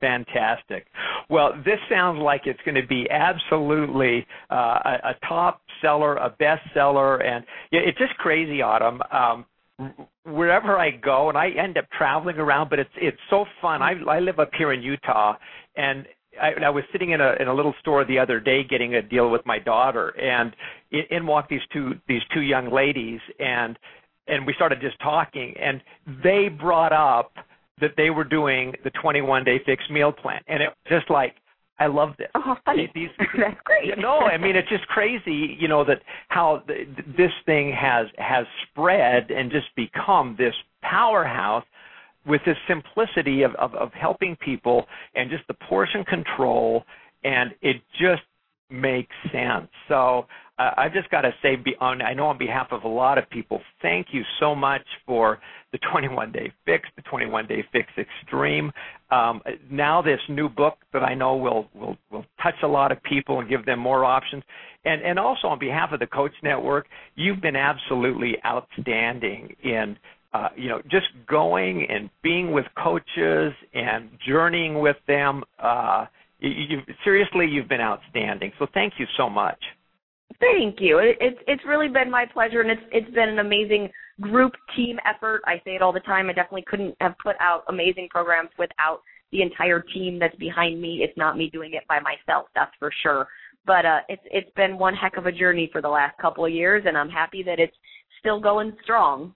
Fantastic. 0.00 0.86
Well, 1.28 1.52
this 1.64 1.78
sounds 1.90 2.20
like 2.20 2.42
it's 2.46 2.60
going 2.64 2.80
to 2.80 2.86
be 2.86 3.06
absolutely 3.10 4.26
uh, 4.50 4.54
a, 4.54 5.10
a, 5.10 5.14
top 5.28 5.60
seller, 5.82 6.16
a 6.16 6.34
bestseller, 6.40 7.22
and 7.22 7.44
it's 7.70 7.98
just 7.98 8.14
crazy, 8.14 8.62
Autumn. 8.62 9.00
Um, 9.12 9.44
wherever 10.24 10.78
I 10.78 10.90
go, 10.90 11.28
and 11.28 11.38
I 11.38 11.50
end 11.50 11.78
up 11.78 11.86
traveling 11.96 12.36
around, 12.36 12.70
but 12.70 12.78
it's 12.78 12.90
it's 12.96 13.18
so 13.28 13.44
fun. 13.60 13.82
I 13.82 13.94
I 14.08 14.20
live 14.20 14.38
up 14.38 14.50
here 14.56 14.72
in 14.72 14.82
Utah, 14.82 15.34
and 15.76 16.06
I, 16.40 16.52
I 16.64 16.70
was 16.70 16.84
sitting 16.92 17.10
in 17.10 17.20
a 17.20 17.34
in 17.40 17.48
a 17.48 17.54
little 17.54 17.74
store 17.80 18.04
the 18.04 18.18
other 18.18 18.40
day 18.40 18.62
getting 18.64 18.94
a 18.94 19.02
deal 19.02 19.30
with 19.30 19.44
my 19.46 19.58
daughter, 19.58 20.10
and 20.20 20.54
in, 20.90 21.02
in 21.10 21.26
walked 21.26 21.50
these 21.50 21.60
two 21.72 21.94
these 22.08 22.22
two 22.32 22.40
young 22.40 22.72
ladies, 22.72 23.20
and 23.38 23.78
and 24.26 24.46
we 24.46 24.54
started 24.54 24.80
just 24.80 24.98
talking, 25.00 25.54
and 25.60 25.82
they 26.22 26.48
brought 26.48 26.92
up 26.92 27.32
that 27.80 27.92
they 27.96 28.10
were 28.10 28.24
doing 28.24 28.74
the 28.84 28.90
21 29.02 29.44
day 29.44 29.60
fixed 29.64 29.90
meal 29.90 30.12
plan, 30.12 30.40
and 30.48 30.62
it 30.62 30.70
just 30.88 31.10
like 31.10 31.34
I 31.80 31.86
love 31.86 32.10
this. 32.18 32.28
Oh, 32.34 32.54
funny. 32.64 32.90
These, 32.94 33.08
That's 33.38 33.56
great. 33.64 33.98
no, 33.98 34.18
I 34.18 34.36
mean 34.36 34.54
it's 34.54 34.68
just 34.68 34.86
crazy, 34.86 35.56
you 35.58 35.66
know, 35.66 35.84
that 35.84 36.02
how 36.28 36.62
the, 36.66 36.84
this 37.16 37.32
thing 37.46 37.72
has 37.72 38.06
has 38.18 38.46
spread 38.70 39.30
and 39.30 39.50
just 39.50 39.66
become 39.74 40.36
this 40.38 40.54
powerhouse 40.82 41.64
with 42.26 42.42
this 42.44 42.56
simplicity 42.68 43.42
of, 43.42 43.54
of, 43.54 43.74
of 43.74 43.92
helping 43.94 44.36
people 44.36 44.86
and 45.14 45.30
just 45.30 45.42
the 45.48 45.54
portion 45.54 46.04
control, 46.04 46.84
and 47.24 47.52
it 47.62 47.76
just 47.98 48.22
makes 48.70 49.14
sense. 49.32 49.68
So 49.88 50.26
I've 50.76 50.92
just 50.92 51.10
got 51.10 51.22
to 51.22 51.32
say, 51.42 51.56
on, 51.80 52.02
I 52.02 52.12
know 52.12 52.26
on 52.26 52.38
behalf 52.38 52.68
of 52.70 52.84
a 52.84 52.88
lot 52.88 53.18
of 53.18 53.28
people, 53.30 53.60
thank 53.80 54.08
you 54.12 54.22
so 54.38 54.54
much 54.54 54.82
for 55.06 55.38
the 55.72 55.78
21 55.92 56.32
Day 56.32 56.52
Fix, 56.66 56.88
the 56.96 57.02
21 57.02 57.46
Day 57.46 57.64
Fix 57.72 57.88
Extreme. 57.96 58.72
Um, 59.10 59.40
now 59.70 60.02
this 60.02 60.20
new 60.28 60.48
book 60.48 60.78
that 60.92 61.02
I 61.02 61.14
know 61.14 61.36
will 61.36 61.68
will 61.74 61.96
will 62.10 62.24
touch 62.42 62.54
a 62.62 62.66
lot 62.66 62.92
of 62.92 63.02
people 63.02 63.40
and 63.40 63.48
give 63.48 63.64
them 63.64 63.78
more 63.78 64.04
options. 64.04 64.42
And 64.84 65.02
and 65.02 65.18
also 65.18 65.48
on 65.48 65.58
behalf 65.58 65.92
of 65.92 66.00
the 66.00 66.06
Coach 66.06 66.32
Network, 66.42 66.86
you've 67.14 67.40
been 67.40 67.56
absolutely 67.56 68.36
outstanding 68.44 69.54
in 69.62 69.96
uh, 70.32 70.48
you 70.56 70.68
know, 70.68 70.80
just 70.90 71.06
going 71.28 71.86
and 71.90 72.08
being 72.22 72.52
with 72.52 72.64
coaches 72.80 73.52
and 73.74 74.10
journeying 74.26 74.78
with 74.78 74.96
them. 75.08 75.42
Uh, 75.58 76.06
you, 76.38 76.50
you, 76.50 76.78
seriously, 77.02 77.46
you've 77.46 77.68
been 77.68 77.80
outstanding. 77.80 78.52
So 78.58 78.66
thank 78.72 78.94
you 78.98 79.06
so 79.16 79.28
much. 79.28 79.58
Thank 80.38 80.76
you. 80.80 80.98
It, 80.98 81.16
it's 81.20 81.40
it's 81.46 81.62
really 81.66 81.88
been 81.88 82.10
my 82.10 82.24
pleasure, 82.32 82.60
and 82.60 82.70
it's 82.70 82.82
it's 82.92 83.14
been 83.14 83.28
an 83.28 83.40
amazing 83.40 83.90
group 84.20 84.52
team 84.76 84.98
effort. 85.04 85.42
I 85.46 85.56
say 85.64 85.74
it 85.74 85.82
all 85.82 85.92
the 85.92 86.00
time. 86.00 86.28
I 86.28 86.32
definitely 86.32 86.64
couldn't 86.66 86.94
have 87.00 87.14
put 87.22 87.36
out 87.40 87.64
amazing 87.68 88.08
programs 88.10 88.50
without 88.58 89.00
the 89.32 89.42
entire 89.42 89.80
team 89.80 90.18
that's 90.18 90.34
behind 90.36 90.80
me. 90.80 91.00
It's 91.02 91.16
not 91.16 91.36
me 91.36 91.50
doing 91.50 91.74
it 91.74 91.84
by 91.88 92.00
myself, 92.00 92.46
that's 92.54 92.72
for 92.78 92.90
sure. 93.02 93.28
But 93.66 93.84
uh, 93.84 94.00
it's 94.08 94.22
it's 94.26 94.50
been 94.56 94.78
one 94.78 94.94
heck 94.94 95.16
of 95.16 95.26
a 95.26 95.32
journey 95.32 95.68
for 95.72 95.82
the 95.82 95.88
last 95.88 96.16
couple 96.18 96.44
of 96.44 96.52
years, 96.52 96.84
and 96.86 96.96
I'm 96.96 97.10
happy 97.10 97.42
that 97.44 97.58
it's 97.58 97.76
still 98.18 98.40
going 98.40 98.76
strong. 98.82 99.34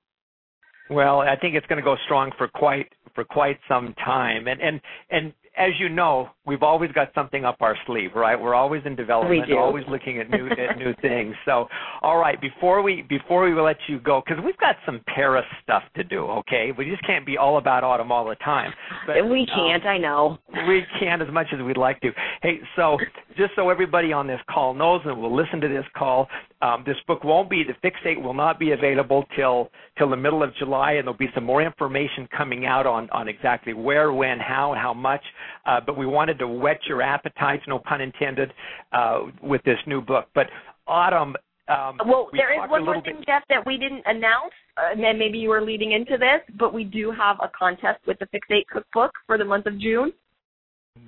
Well, 0.91 1.21
I 1.21 1.37
think 1.37 1.55
it's 1.55 1.67
going 1.67 1.79
to 1.79 1.85
go 1.85 1.97
strong 2.05 2.31
for 2.37 2.49
quite 2.49 2.89
for 3.15 3.25
quite 3.25 3.59
some 3.69 3.95
time, 4.05 4.49
and 4.49 4.61
and 4.61 4.81
and 5.11 5.33
as 5.57 5.71
you 5.79 5.88
know, 5.88 6.29
we've 6.47 6.62
always 6.62 6.90
got 6.93 7.11
something 7.14 7.45
up 7.45 7.57
our 7.61 7.77
sleeve, 7.87 8.11
right? 8.17 8.40
We're 8.40 8.55
always 8.55 8.83
in 8.85 8.97
development, 8.97 9.49
always 9.53 9.85
looking 9.88 10.19
at 10.19 10.29
new 10.29 10.49
at 10.49 10.77
new 10.79 10.95
things. 11.03 11.35
So, 11.45 11.69
all 12.03 12.19
right, 12.19 12.40
before 12.40 12.83
we 12.83 13.03
before 13.09 13.49
we 13.49 13.59
let 13.61 13.77
you 13.88 14.01
go, 14.01 14.23
because 14.27 14.43
we've 14.45 14.57
got 14.59 14.77
some 14.85 15.01
Paris 15.14 15.45
stuff 15.62 15.83
to 15.97 16.03
do. 16.03 16.25
Okay, 16.25 16.73
we 16.77 16.90
just 16.90 17.07
can't 17.07 17.25
be 17.25 17.38
all 17.38 17.59
about 17.59 17.85
autumn 17.85 18.11
all 18.11 18.27
the 18.27 18.35
time. 18.37 18.73
But, 19.07 19.29
we 19.29 19.47
can't. 19.47 19.85
Um, 19.85 19.88
I 19.88 19.99
know. 19.99 20.38
We 20.67 20.83
can't 20.99 21.23
as 21.23 21.29
much 21.33 21.47
as 21.53 21.62
we'd 21.62 21.77
like 21.77 22.01
to. 22.01 22.11
Hey, 22.43 22.59
so 22.75 22.99
just 23.37 23.53
so 23.55 23.71
everybody 23.71 24.12
on 24.12 24.27
this 24.27 24.40
call 24.51 24.75
knows, 24.75 25.03
and 25.05 25.21
will 25.21 25.35
listen 25.35 25.61
to 25.61 25.69
this 25.69 25.85
call, 25.97 26.27
um, 26.62 26.83
this 26.87 26.97
book 27.07 27.23
won't 27.23 27.49
be 27.49 27.62
the 27.62 27.75
fixate 27.88 28.21
will 28.21 28.35
not 28.35 28.59
be 28.59 28.73
available 28.73 29.25
till 29.37 29.71
till 29.99 30.11
the 30.11 30.17
middle 30.17 30.43
of 30.43 30.55
July, 30.57 30.93
and 30.93 31.07
there'll 31.07 31.17
be 31.17 31.29
some 31.35 31.45
more 31.45 31.62
information 31.62 32.29
coming 32.37 32.67
out 32.67 32.87
on 32.87 33.09
on 33.11 33.29
exactly 33.29 33.73
where, 33.73 34.12
when, 34.12 34.40
how, 34.40 34.73
and 34.73 34.81
how 34.81 34.93
much. 34.93 35.23
Uh, 35.67 35.81
but 35.85 35.97
we 35.97 36.07
wanted 36.07 36.39
to 36.39 36.49
whet 36.49 36.79
your 36.89 37.03
appetites, 37.03 37.63
no 37.67 37.79
pun 37.79 38.01
intended, 38.01 38.53
uh, 38.93 39.21
with 39.43 39.63
this 39.65 39.79
new 39.87 40.01
book. 40.01 40.27
But 40.35 40.47
Autumn. 40.87 41.35
Um, 41.67 41.99
well, 42.07 42.29
we 42.31 42.39
there 42.39 42.53
is 42.53 42.71
one 42.71 42.85
more 42.85 43.01
thing, 43.01 43.17
bit... 43.19 43.27
Jeff, 43.27 43.43
that 43.49 43.65
we 43.65 43.79
didn't 43.79 44.03
announce, 44.05 44.53
uh, 44.77 45.01
and 45.01 45.19
maybe 45.19 45.39
you 45.39 45.49
were 45.49 45.63
leading 45.63 45.93
into 45.93 46.19
this, 46.19 46.41
but 46.59 46.75
we 46.75 46.85
do 46.85 47.11
have 47.11 47.37
a 47.43 47.51
contest 47.59 48.01
with 48.07 48.19
the 48.19 48.27
Fixate 48.27 48.67
Cookbook 48.71 49.13
for 49.27 49.39
the 49.39 49.45
month 49.45 49.65
of 49.65 49.81
June. 49.81 50.13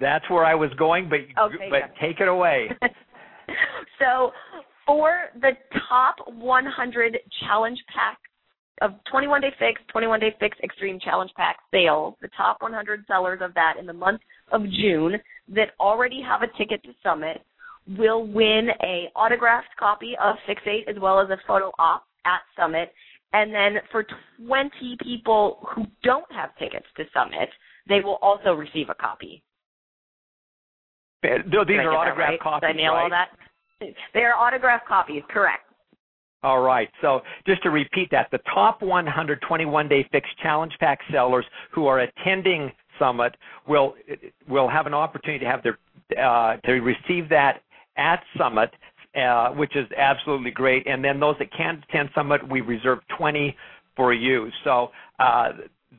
That's 0.01 0.29
where 0.31 0.44
I 0.44 0.55
was 0.55 0.70
going, 0.79 1.11
but 1.11 1.20
okay, 1.40 1.68
but 1.70 1.94
take 2.01 2.20
it 2.20 2.29
away. 2.29 2.68
so, 4.01 4.33
for 4.87 5.31
the 5.40 5.53
top 5.88 6.16
100 6.27 7.18
challenge 7.40 7.79
pack 7.94 8.18
of 8.82 8.92
21 9.10 9.40
Day 9.40 9.52
Fix, 9.58 9.80
21 9.90 10.20
Day 10.20 10.34
Fix 10.38 10.56
Extreme 10.62 11.00
Challenge 11.00 11.30
Pack 11.36 11.56
sales, 11.72 12.14
the 12.20 12.28
top 12.36 12.60
100 12.60 13.04
sellers 13.06 13.40
of 13.42 13.54
that 13.54 13.74
in 13.78 13.86
the 13.86 13.92
month 13.92 14.20
of 14.52 14.62
June 14.64 15.14
that 15.48 15.70
already 15.80 16.20
have 16.22 16.42
a 16.42 16.58
ticket 16.58 16.82
to 16.84 16.90
Summit 17.02 17.42
will 17.96 18.26
win 18.26 18.68
a 18.82 19.08
autographed 19.14 19.68
copy 19.78 20.14
of 20.22 20.36
Fixate 20.48 20.88
as 20.88 20.96
well 21.00 21.20
as 21.20 21.30
a 21.30 21.38
photo 21.46 21.70
op 21.78 22.04
at 22.24 22.40
Summit. 22.58 22.92
And 23.32 23.52
then 23.52 23.82
for 23.92 24.04
20 24.46 24.70
people 25.02 25.66
who 25.74 25.84
don't 26.02 26.30
have 26.32 26.56
tickets 26.58 26.86
to 26.96 27.04
Summit, 27.14 27.48
they 27.88 28.00
will 28.00 28.18
also 28.22 28.52
receive 28.52 28.88
a 28.88 28.94
copy. 28.94 29.42
Eh, 31.24 31.38
no, 31.46 31.64
these 31.64 31.76
are 31.76 31.92
autographed 31.92 32.30
right? 32.30 32.40
copies. 32.40 32.68
Did 32.68 32.76
I 32.76 32.82
nail 32.82 32.92
right? 32.92 33.02
all 33.04 33.10
that? 33.10 33.28
They 34.14 34.20
are 34.20 34.34
autographed 34.34 34.88
copies, 34.88 35.22
correct. 35.28 35.65
All 36.42 36.61
right. 36.61 36.88
So 37.01 37.20
just 37.46 37.62
to 37.62 37.70
repeat 37.70 38.11
that, 38.12 38.29
the 38.31 38.38
top 38.55 38.83
121 38.83 39.88
day 39.88 40.07
fixed 40.12 40.38
challenge 40.42 40.72
pack 40.79 41.01
sellers 41.12 41.44
who 41.72 41.87
are 41.87 42.01
attending 42.01 42.70
Summit 42.99 43.37
will 43.66 43.94
will 44.49 44.68
have 44.68 44.87
an 44.87 44.94
opportunity 44.94 45.44
to 45.44 45.51
have 45.51 45.62
their 45.62 45.79
uh, 46.22 46.57
to 46.59 46.72
receive 46.81 47.29
that 47.29 47.62
at 47.96 48.22
Summit, 48.38 48.70
uh, 49.16 49.51
which 49.51 49.77
is 49.77 49.87
absolutely 49.96 50.51
great. 50.51 50.87
And 50.87 51.05
then 51.05 51.18
those 51.18 51.37
that 51.38 51.53
can't 51.53 51.83
attend 51.88 52.11
Summit, 52.14 52.49
we 52.49 52.61
reserve 52.61 53.01
20 53.16 53.57
for 53.96 54.12
you. 54.12 54.51
So 54.64 54.90
uh, 55.18 55.49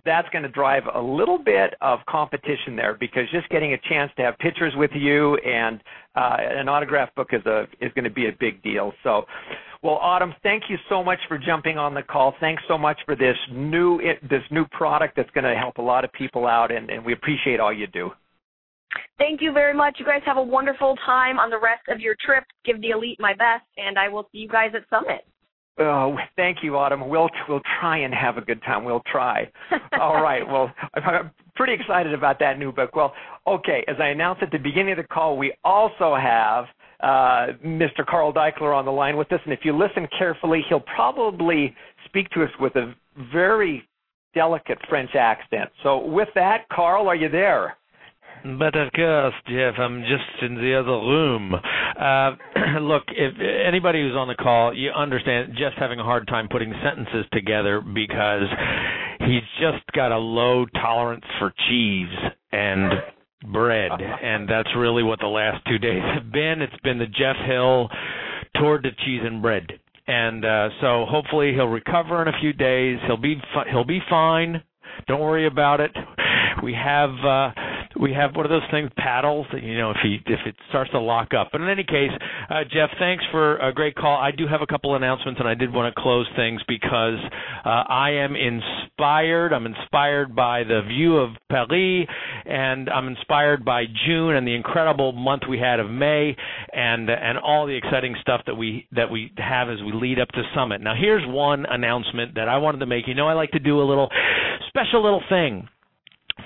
that's 0.08 0.30
going 0.30 0.44
to 0.44 0.50
drive 0.50 0.84
a 0.96 1.00
little 1.00 1.38
bit 1.38 1.76
of 1.82 2.00
competition 2.10 2.76
there 2.76 2.96
because 2.98 3.24
just 3.32 3.48
getting 3.50 3.74
a 3.74 3.78
chance 3.90 4.10
to 4.16 4.24
have 4.24 4.38
pictures 4.40 4.74
with 4.78 4.92
you 4.96 5.36
and 5.38 5.82
uh, 6.16 6.38
an 6.40 6.70
autograph 6.70 7.14
book 7.16 7.28
is 7.34 7.46
a 7.46 7.64
is 7.82 7.92
going 7.94 8.06
to 8.06 8.10
be 8.10 8.28
a 8.28 8.32
big 8.40 8.64
deal. 8.64 8.94
So, 9.04 9.26
well, 9.84 9.96
Autumn, 9.96 10.34
thank 10.42 10.64
you 10.70 10.78
so 10.90 11.04
much 11.04 11.20
for 11.28 11.38
jumping 11.38 11.78
on 11.78 11.94
the 11.94 12.02
call. 12.02 12.34
Thanks 12.40 12.64
so 12.68 12.78
much 12.78 12.98
for 13.06 13.16
this 13.16 13.36
new 13.52 14.00
this 14.30 14.42
new 14.50 14.66
product 14.72 15.18
that's 15.18 15.30
going 15.32 15.44
to 15.44 15.56
help 15.56 15.78
a 15.78 15.82
lot 15.82 16.06
of 16.06 16.12
people 16.14 16.48
out, 16.48 16.72
and, 16.72 16.90
and 16.90 17.06
we 17.06 17.12
appreciate 17.14 17.60
all 17.60 17.74
you 17.74 17.88
do. 17.88 18.10
Thank 19.18 19.42
you 19.42 19.52
very 19.52 19.74
much. 19.74 19.98
You 20.00 20.06
guys 20.06 20.22
have 20.26 20.38
a 20.38 20.42
wonderful 20.42 20.96
time 21.06 21.38
on 21.38 21.50
the 21.50 21.60
rest 21.60 21.84
of 21.90 22.00
your 22.00 22.16
trip. 22.26 22.46
Give 22.66 22.80
the 22.82 22.92
elite 22.92 23.20
my 23.20 23.34
best, 23.34 23.66
and 23.76 24.00
I 24.00 24.08
will 24.08 24.30
see 24.32 24.40
you 24.40 24.48
guys 24.48 24.72
at 24.74 24.84
Summit. 24.90 25.26
Oh, 25.80 26.18
thank 26.36 26.64
you, 26.64 26.76
Autumn. 26.76 27.08
We'll 27.08 27.30
we'll 27.48 27.62
try 27.80 28.00
and 28.00 28.14
have 28.14 28.38
a 28.38 28.42
good 28.42 28.62
time. 28.64 28.84
We'll 28.84 29.04
try. 29.12 29.50
All 30.00 30.22
right. 30.22 30.48
Well, 30.48 30.72
I'm 30.96 31.32
pretty 31.56 31.74
excited 31.74 32.14
about 32.14 32.40
that 32.40 32.58
new 32.58 32.72
book. 32.72 32.96
Well, 32.96 33.14
okay. 33.46 33.84
As 33.88 33.96
I 34.00 34.08
announced 34.08 34.42
at 34.42 34.52
the 34.52 34.58
beginning 34.58 34.94
of 34.94 34.98
the 34.98 35.04
call, 35.04 35.38
we 35.38 35.54
also 35.64 36.16
have 36.16 36.66
uh, 37.02 37.54
Mr. 37.64 38.06
Carl 38.08 38.34
Daikeler 38.34 38.76
on 38.76 38.86
the 38.86 38.92
line 38.92 39.18
with 39.18 39.32
us, 39.32 39.40
and 39.44 39.54
if 39.54 39.60
you 39.64 39.78
listen 39.78 40.08
carefully, 40.18 40.62
he'll 40.68 40.80
probably 40.80 41.76
speak 42.06 42.30
to 42.32 42.44
us 42.44 42.50
with 42.60 42.76
a 42.76 42.96
very 43.32 43.88
delicate 44.34 44.80
French 44.90 45.12
accent. 45.16 45.70
So, 45.84 46.06
with 46.06 46.30
that, 46.36 46.68
Carl, 46.72 47.08
are 47.08 47.16
you 47.16 47.30
there? 47.30 47.78
But 48.44 48.76
of 48.76 48.92
course, 48.94 49.34
Jeff, 49.48 49.76
I'm 49.78 50.02
just 50.02 50.44
in 50.44 50.56
the 50.56 50.80
other 50.80 50.92
room. 50.92 51.54
Uh, 51.54 52.80
look, 52.82 53.04
if 53.10 53.34
anybody 53.68 54.02
who's 54.02 54.16
on 54.16 54.28
the 54.28 54.36
call, 54.36 54.74
you 54.76 54.92
understand 54.92 55.54
Jeff's 55.58 55.76
having 55.78 56.00
a 56.00 56.04
hard 56.04 56.28
time 56.28 56.48
putting 56.50 56.74
sentences 56.84 57.26
together 57.34 57.82
because 57.82 58.48
he's 59.22 59.44
just 59.60 59.84
got 59.94 60.12
a 60.12 60.18
low 60.18 60.66
tolerance 60.82 61.26
for 61.40 61.54
cheese 61.70 62.14
and 62.52 62.92
bread, 63.52 63.92
and 63.92 64.48
that's 64.48 64.70
really 64.78 65.04
what 65.04 65.20
the 65.20 65.28
last 65.28 65.64
two 65.68 65.78
days 65.78 66.02
have 66.14 66.32
been. 66.32 66.62
It's 66.62 66.82
been 66.84 66.98
the 66.98 67.06
Jeff 67.06 67.36
Hill 67.46 67.90
toward 68.60 68.84
the 68.84 68.92
cheese 69.06 69.22
and 69.24 69.42
bread, 69.42 69.68
and 70.08 70.46
uh, 70.46 70.70
so 70.82 71.06
hopefully 71.10 71.54
he'll 71.54 71.68
recover 71.68 72.22
in 72.22 72.28
a 72.28 72.40
few 72.40 72.54
days. 72.54 73.00
He'll 73.08 73.18
be 73.18 73.36
fi- 73.54 73.70
he'll 73.70 73.84
be 73.86 74.00
fine. 74.10 74.62
Don't 75.08 75.22
worry 75.22 75.48
about 75.48 75.80
it. 75.80 75.92
We 76.64 76.74
have. 76.74 77.12
Uh, 77.24 77.52
we 78.00 78.14
have 78.14 78.36
one 78.36 78.46
of 78.46 78.50
those 78.50 78.68
things 78.72 78.90
paddles 78.98 79.46
that 79.52 79.64
you 79.64 79.78
know 79.78 79.92
if 79.92 79.98
he 80.04 80.20
if 80.26 80.40
it 80.46 80.56
starts 80.70 80.92
to 80.92 81.00
lock 81.00 81.30
up. 81.34 81.50
But 81.52 81.62
in 81.62 81.70
any 81.70 81.84
case, 81.84 82.12
uh, 82.50 82.64
Jeff, 82.72 82.90
thanks 83.00 83.24
for 83.32 83.58
a 83.58 83.74
great 83.74 83.96
call. 83.96 84.18
I 84.18 84.32
do 84.32 84.48
have 84.48 84.62
a 84.62 84.68
couple 84.68 84.96
announcements, 84.96 85.40
and 85.40 85.48
I 85.48 85.56
did 85.56 85.74
want 85.74 85.94
to 85.94 86.02
close 86.02 86.28
things 86.36 86.62
because 86.68 87.20
uh, 87.66 87.70
I 87.70 88.12
am 88.12 88.36
inspired. 88.36 89.54
I'm 89.54 89.66
inspired 89.66 90.36
by 90.36 90.64
the 90.64 90.82
view 90.88 91.18
of 91.18 91.32
Paris, 91.50 92.08
and 92.46 92.90
I'm 92.90 93.08
inspired 93.08 93.66
by 93.66 93.86
June 94.06 94.36
and 94.36 94.48
the 94.48 94.56
incredible 94.56 95.12
month 95.12 95.44
we 95.50 95.60
had 95.60 95.80
of 95.80 95.90
May, 95.90 96.36
and 96.74 97.10
and 97.10 97.38
all 97.38 97.66
the 97.66 97.76
exciting 97.76 98.16
stuff 98.22 98.42
that 98.46 98.56
we 98.56 98.88
that 98.92 99.10
we 99.10 99.32
have 99.38 99.70
as 99.70 99.80
we 99.86 99.92
lead 99.94 100.20
up 100.20 100.30
to 100.30 100.44
Summit. 100.56 100.82
Now, 100.82 100.94
here's 101.00 101.24
one 101.26 101.66
announcement 101.66 102.36
that 102.36 102.48
I 102.48 102.58
wanted 102.58 102.80
to 102.80 102.86
make. 102.86 103.08
You 103.08 103.16
know, 103.16 103.28
I 103.28 103.34
like 103.34 103.52
to 103.52 103.60
do 103.60 103.82
a 103.82 103.86
little 103.86 104.10
special 104.70 105.04
little 105.04 105.24
thing 105.30 105.68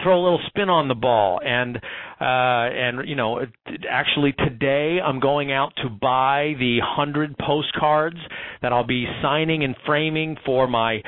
throw 0.04 0.22
a 0.22 0.24
little 0.24 0.42
spin 0.48 0.70
on 0.70 0.88
the 0.88 0.96
ball. 0.96 1.40
And 1.44 1.78
uh 1.78 2.70
and 2.70 3.10
you 3.10 3.16
know 3.16 3.42
actually 3.90 4.34
today 4.34 5.00
I'm 5.04 5.20
going 5.20 5.52
out 5.52 5.74
to 5.78 5.90
buy 5.90 6.54
the 6.60 6.78
100 6.80 7.36
postcards 7.38 8.18
that 8.62 8.72
I'll 8.72 8.86
be 8.86 9.08
signing 9.24 9.64
and 9.64 9.76
framing 9.86 10.38
for 10.46 10.68
my 10.68 11.02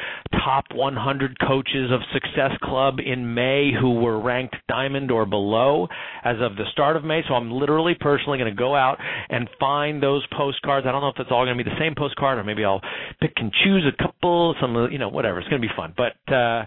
top 0.43 0.65
100 0.73 1.39
coaches 1.39 1.91
of 1.91 2.01
Success 2.13 2.51
Club 2.63 2.97
in 2.99 3.33
May 3.33 3.71
who 3.79 3.99
were 4.01 4.19
ranked 4.19 4.55
diamond 4.67 5.11
or 5.11 5.25
below 5.25 5.87
as 6.23 6.37
of 6.41 6.55
the 6.55 6.65
start 6.71 6.95
of 6.95 7.03
May. 7.03 7.21
So 7.27 7.35
I'm 7.35 7.51
literally 7.51 7.93
personally 7.99 8.39
going 8.39 8.51
to 8.51 8.57
go 8.57 8.75
out 8.75 8.97
and 9.29 9.47
find 9.59 10.01
those 10.01 10.25
postcards. 10.35 10.87
I 10.87 10.91
don't 10.91 11.01
know 11.01 11.09
if 11.09 11.19
it's 11.19 11.29
all 11.31 11.45
going 11.45 11.57
to 11.57 11.63
be 11.63 11.69
the 11.69 11.77
same 11.79 11.93
postcard 11.95 12.39
or 12.39 12.43
maybe 12.43 12.65
I'll 12.65 12.81
pick 13.21 13.33
and 13.37 13.51
choose 13.63 13.85
a 13.85 14.03
couple 14.03 14.55
some 14.59 14.87
you 14.91 14.97
know 14.97 15.09
whatever. 15.09 15.39
It's 15.39 15.49
going 15.49 15.61
to 15.61 15.67
be 15.67 15.73
fun. 15.75 15.93
But 15.95 16.33
uh 16.33 16.65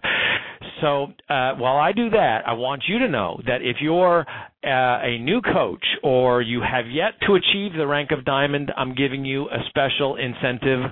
so 0.80 1.04
uh, 1.28 1.54
while 1.54 1.76
I 1.76 1.92
do 1.92 2.10
that, 2.10 2.42
I 2.46 2.52
want 2.52 2.84
you 2.88 2.98
to 3.00 3.08
know 3.08 3.40
that 3.46 3.62
if 3.62 3.76
you're 3.80 4.20
uh, 4.20 4.26
a 4.64 5.18
new 5.18 5.40
coach 5.40 5.84
or 6.02 6.42
you 6.42 6.60
have 6.60 6.86
yet 6.90 7.12
to 7.26 7.34
achieve 7.34 7.72
the 7.76 7.86
rank 7.86 8.10
of 8.10 8.24
diamond, 8.24 8.72
I'm 8.76 8.94
giving 8.94 9.24
you 9.24 9.44
a 9.44 9.58
special 9.68 10.16
incentive 10.16 10.90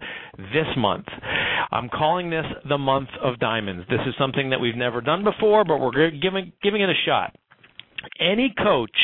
this 0.53 0.66
month. 0.77 1.07
I'm 1.70 1.88
calling 1.88 2.31
this 2.31 2.44
the 2.68 2.79
month 2.79 3.09
of 3.23 3.38
diamonds. 3.38 3.85
This 3.88 4.01
is 4.07 4.14
something 4.18 4.51
that 4.51 4.61
we've 4.61 4.77
never 4.77 5.01
done 5.01 5.25
before, 5.25 5.64
but 5.64 5.79
we're 5.79 6.11
giving 6.11 6.53
giving 6.62 6.81
it 6.81 6.88
a 6.88 7.07
shot. 7.07 7.35
Any 8.20 8.55
coach 8.57 8.97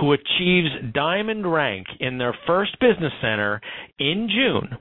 who 0.00 0.12
achieves 0.12 0.68
diamond 0.94 1.50
rank 1.50 1.86
in 2.00 2.18
their 2.18 2.34
first 2.46 2.78
business 2.80 3.12
center 3.20 3.60
in 3.98 4.28
June 4.30 4.78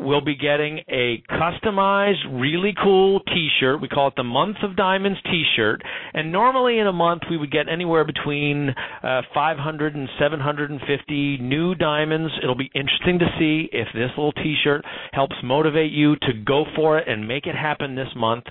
we'll 0.00 0.24
be 0.24 0.34
getting 0.34 0.80
a 0.88 1.22
customized, 1.30 2.24
really 2.32 2.74
cool 2.82 3.20
T-shirt. 3.20 3.80
We 3.80 3.88
call 3.88 4.08
it 4.08 4.14
the 4.16 4.24
Month 4.24 4.56
of 4.62 4.74
Diamonds 4.74 5.18
T-shirt. 5.24 5.82
And 6.14 6.32
normally 6.32 6.78
in 6.78 6.86
a 6.86 6.92
month 6.92 7.22
we 7.30 7.36
would 7.36 7.52
get 7.52 7.68
anywhere 7.68 8.04
between 8.04 8.70
uh, 9.02 9.22
500 9.34 9.94
and 9.94 10.08
750 10.18 11.38
new 11.38 11.74
diamonds. 11.74 12.32
It'll 12.42 12.56
be 12.56 12.70
interesting 12.74 13.18
to 13.18 13.26
see 13.38 13.68
if 13.72 13.88
this 13.92 14.10
little 14.16 14.32
T-shirt 14.32 14.84
helps 15.12 15.36
motivate 15.44 15.92
you 15.92 16.16
to 16.16 16.32
go 16.46 16.64
for 16.74 16.98
it 16.98 17.06
and 17.06 17.28
make 17.28 17.46
it 17.46 17.54
happen 17.54 17.94
this 17.94 18.08
month. 18.16 18.44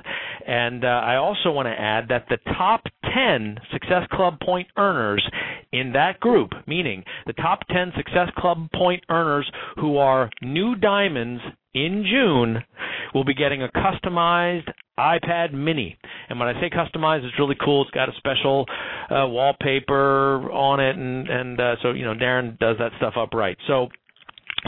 And 0.48 0.86
uh, 0.86 0.88
I 0.88 1.16
also 1.16 1.52
want 1.52 1.66
to 1.68 1.72
add 1.72 2.10
that 2.10 2.26
the 2.30 2.38
top 2.58 2.84
10 3.14 3.58
Success 3.72 4.08
Club 4.12 4.40
point 4.40 4.68
earners 4.78 5.28
in 5.72 5.94
that 5.94 6.20
group, 6.20 6.52
meaning 6.68 7.04
the 7.26 7.34
top 7.34 7.60
10 7.72 7.94
Success 7.98 8.30
Club 8.38 8.70
point 8.74 9.04
earners 9.10 9.50
who 9.78 9.98
are 9.98 10.30
new 10.42 10.76
diamonds 10.76 11.39
in 11.74 12.06
June, 12.10 12.64
we'll 13.14 13.24
be 13.24 13.34
getting 13.34 13.64
a 13.64 13.70
customized 13.70 14.70
iPad 14.98 15.54
mini. 15.54 15.98
And 16.30 16.40
when 16.40 16.48
I 16.48 16.60
say 16.60 16.70
customized, 16.70 17.24
it's 17.26 17.40
really 17.40 17.58
cool. 17.64 17.84
It's 17.84 17.92
got 17.92 18.10
a 18.10 18.14
special 18.18 18.66
uh, 19.10 19.28
wallpaper 19.28 20.52
on 20.52 20.80
it, 20.80 20.96
and 20.96 21.28
and 21.28 21.60
uh, 21.60 21.76
so 21.82 21.92
you 21.92 22.06
know 22.06 22.14
Darren 22.14 22.58
does 22.60 22.78
that 22.80 22.92
stuff 22.98 23.14
up 23.18 23.34
right. 23.34 23.58
So 23.68 23.88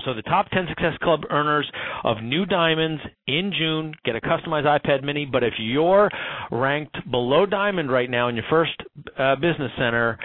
so 0.06 0.14
the 0.14 0.22
top 0.22 0.50
10 0.50 0.68
Success 0.70 0.94
Club 1.02 1.22
earners 1.30 1.70
of 2.04 2.18
new 2.24 2.46
diamonds 2.46 3.02
in 3.28 3.52
June 3.58 3.94
get 4.04 4.16
a 4.16 4.22
customized 4.22 4.66
iPad 4.66 5.04
mini, 5.04 5.26
but 5.26 5.44
if 5.44 5.54
you're 5.60 6.10
ranked 6.52 6.98
below 7.10 7.46
diamond 7.46 7.92
right 7.92 8.10
now 8.10 8.28
in 8.28 8.36
your 8.36 8.46
first 8.50 8.74
uh, 9.18 9.36
business 9.36 9.72
center, 9.78 10.18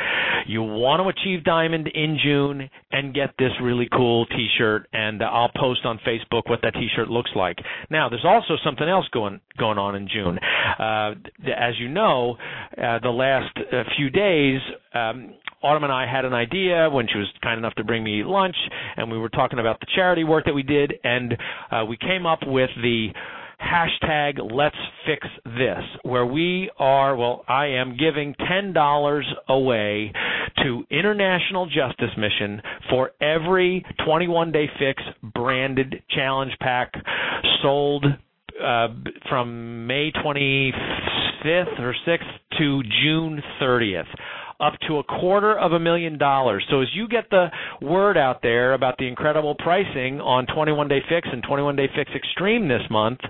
you 0.47 0.63
want 0.63 1.03
to 1.03 1.09
achieve 1.09 1.45
diamond 1.45 1.89
in 1.89 2.19
June 2.23 2.71
and 2.93 3.15
get 3.15 3.35
this 3.39 3.51
really 3.63 3.89
cool 3.93 4.27
t-shirt 4.27 4.89
and 4.93 5.23
uh, 5.23 5.27
I'll 5.27 5.51
post 5.57 5.81
on 5.85 5.99
Facebook 6.07 6.49
what 6.49 6.61
that 6.63 6.75
t-shirt 6.75 7.09
looks 7.09 7.31
like. 7.35 7.57
Now, 7.91 8.09
there's 8.09 8.25
also 8.25 8.57
something 8.65 8.89
else 8.89 9.07
going 9.13 9.41
going 9.59 9.79
on 9.79 9.95
in 9.97 10.09
June. 10.09 10.39
Uh, 10.79 11.13
as 11.57 11.75
you 11.79 11.89
know, 11.89 12.37
uh, 12.73 12.99
the 13.03 13.11
last 13.11 13.57
uh, 13.57 13.83
few 13.97 14.11
days 14.11 14.61
um, 14.95 15.35
Autumn 15.67 15.83
and 15.83 15.93
I 15.93 16.07
had 16.07 16.25
an 16.25 16.33
idea 16.33 16.89
when 16.89 17.09
she 17.09 17.19
was 17.19 17.27
kind 17.43 17.59
enough 17.59 17.75
to 17.75 17.83
bring 17.83 18.05
me 18.05 18.23
lunch, 18.25 18.55
and 18.97 19.11
we 19.11 19.19
were 19.19 19.29
talking 19.29 19.59
about 19.59 19.81
the 19.81 19.87
charity 19.97 20.23
work 20.23 20.45
that 20.45 20.55
we 20.55 20.63
did, 20.63 20.95
and 21.03 21.37
uh, 21.73 21.85
we 21.85 21.97
came 21.97 22.25
up 22.25 22.39
with 22.47 22.71
the 22.81 23.09
hashtag 23.61 24.39
let's 24.53 24.77
fix 25.07 25.27
this 25.45 25.83
where 26.03 26.27
we 26.27 26.71
are 26.79 27.17
well 27.17 27.43
i 27.49 27.65
am 27.65 27.97
giving 27.97 28.35
ten 28.47 28.75
dollars 28.75 29.27
away 29.49 30.13
to 30.63 30.85
international 30.91 31.65
justice 31.65 32.11
mission 32.19 32.61
for 32.91 33.13
every 33.23 33.83
21 34.05 34.53
day 34.53 34.67
fix 34.79 35.03
branded 35.35 36.03
challenge 36.11 36.53
pack 36.61 36.93
sold 37.63 38.05
uh, 38.63 38.89
from 39.27 39.87
may 39.87 40.13
25th 40.13 41.81
or 41.81 41.95
6th 42.07 42.59
to 42.59 42.83
june 43.03 43.43
30th 43.61 44.05
up 44.61 44.75
to 44.89 44.99
a 44.99 45.05
quarter 45.05 45.59
of 45.59 45.73
a 45.73 45.81
million 45.81 46.19
dollars. 46.19 46.65
So 46.71 46.81
as 46.81 46.89
you 46.95 47.09
get 47.09 47.31
the 47.31 47.49
word 47.83 48.17
out 48.17 48.41
there 48.43 48.75
about 48.75 48.97
the 48.99 49.07
incredible 49.07 49.55
pricing 49.55 50.21
on 50.21 50.47
21 50.47 50.89
Day 50.89 51.01
Fix 51.09 51.29
and 51.31 51.43
21 51.43 51.77
Day 51.77 51.89
Fix 51.95 52.11
Extreme 52.15 52.69
this 52.69 52.83
month, 52.91 53.21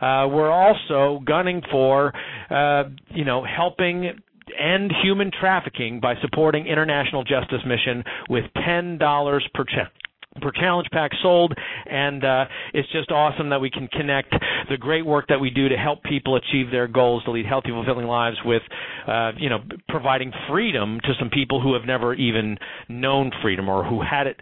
uh, 0.00 0.26
we're 0.30 0.50
also 0.50 1.22
gunning 1.24 1.62
for, 1.70 2.12
uh, 2.50 2.84
you 3.10 3.24
know, 3.24 3.44
helping 3.44 4.10
end 4.58 4.92
human 5.02 5.30
trafficking 5.38 6.00
by 6.00 6.14
supporting 6.22 6.66
International 6.66 7.22
Justice 7.22 7.60
Mission 7.66 8.02
with 8.28 8.44
$10 8.56 9.40
per 9.54 9.64
check 9.64 9.92
per 10.40 10.52
challenge 10.52 10.86
pack 10.92 11.10
sold 11.22 11.52
and 11.90 12.24
uh, 12.24 12.44
it's 12.72 12.90
just 12.92 13.10
awesome 13.10 13.50
that 13.50 13.60
we 13.60 13.68
can 13.70 13.88
connect 13.88 14.32
the 14.68 14.76
great 14.76 15.04
work 15.04 15.26
that 15.28 15.40
we 15.40 15.50
do 15.50 15.68
to 15.68 15.76
help 15.76 16.02
people 16.04 16.36
achieve 16.36 16.70
their 16.70 16.86
goals 16.86 17.24
to 17.24 17.32
lead 17.32 17.44
healthy 17.44 17.70
fulfilling 17.70 18.06
lives 18.06 18.36
with 18.44 18.62
uh, 19.08 19.32
you 19.36 19.48
know 19.48 19.58
providing 19.88 20.32
freedom 20.48 21.00
to 21.02 21.12
some 21.18 21.30
people 21.30 21.60
who 21.60 21.74
have 21.74 21.84
never 21.84 22.14
even 22.14 22.56
known 22.88 23.32
freedom 23.42 23.68
or 23.68 23.84
who 23.84 24.00
had 24.00 24.26
it 24.28 24.36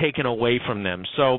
taken 0.00 0.26
away 0.26 0.60
from 0.66 0.82
them. 0.82 1.04
So 1.16 1.38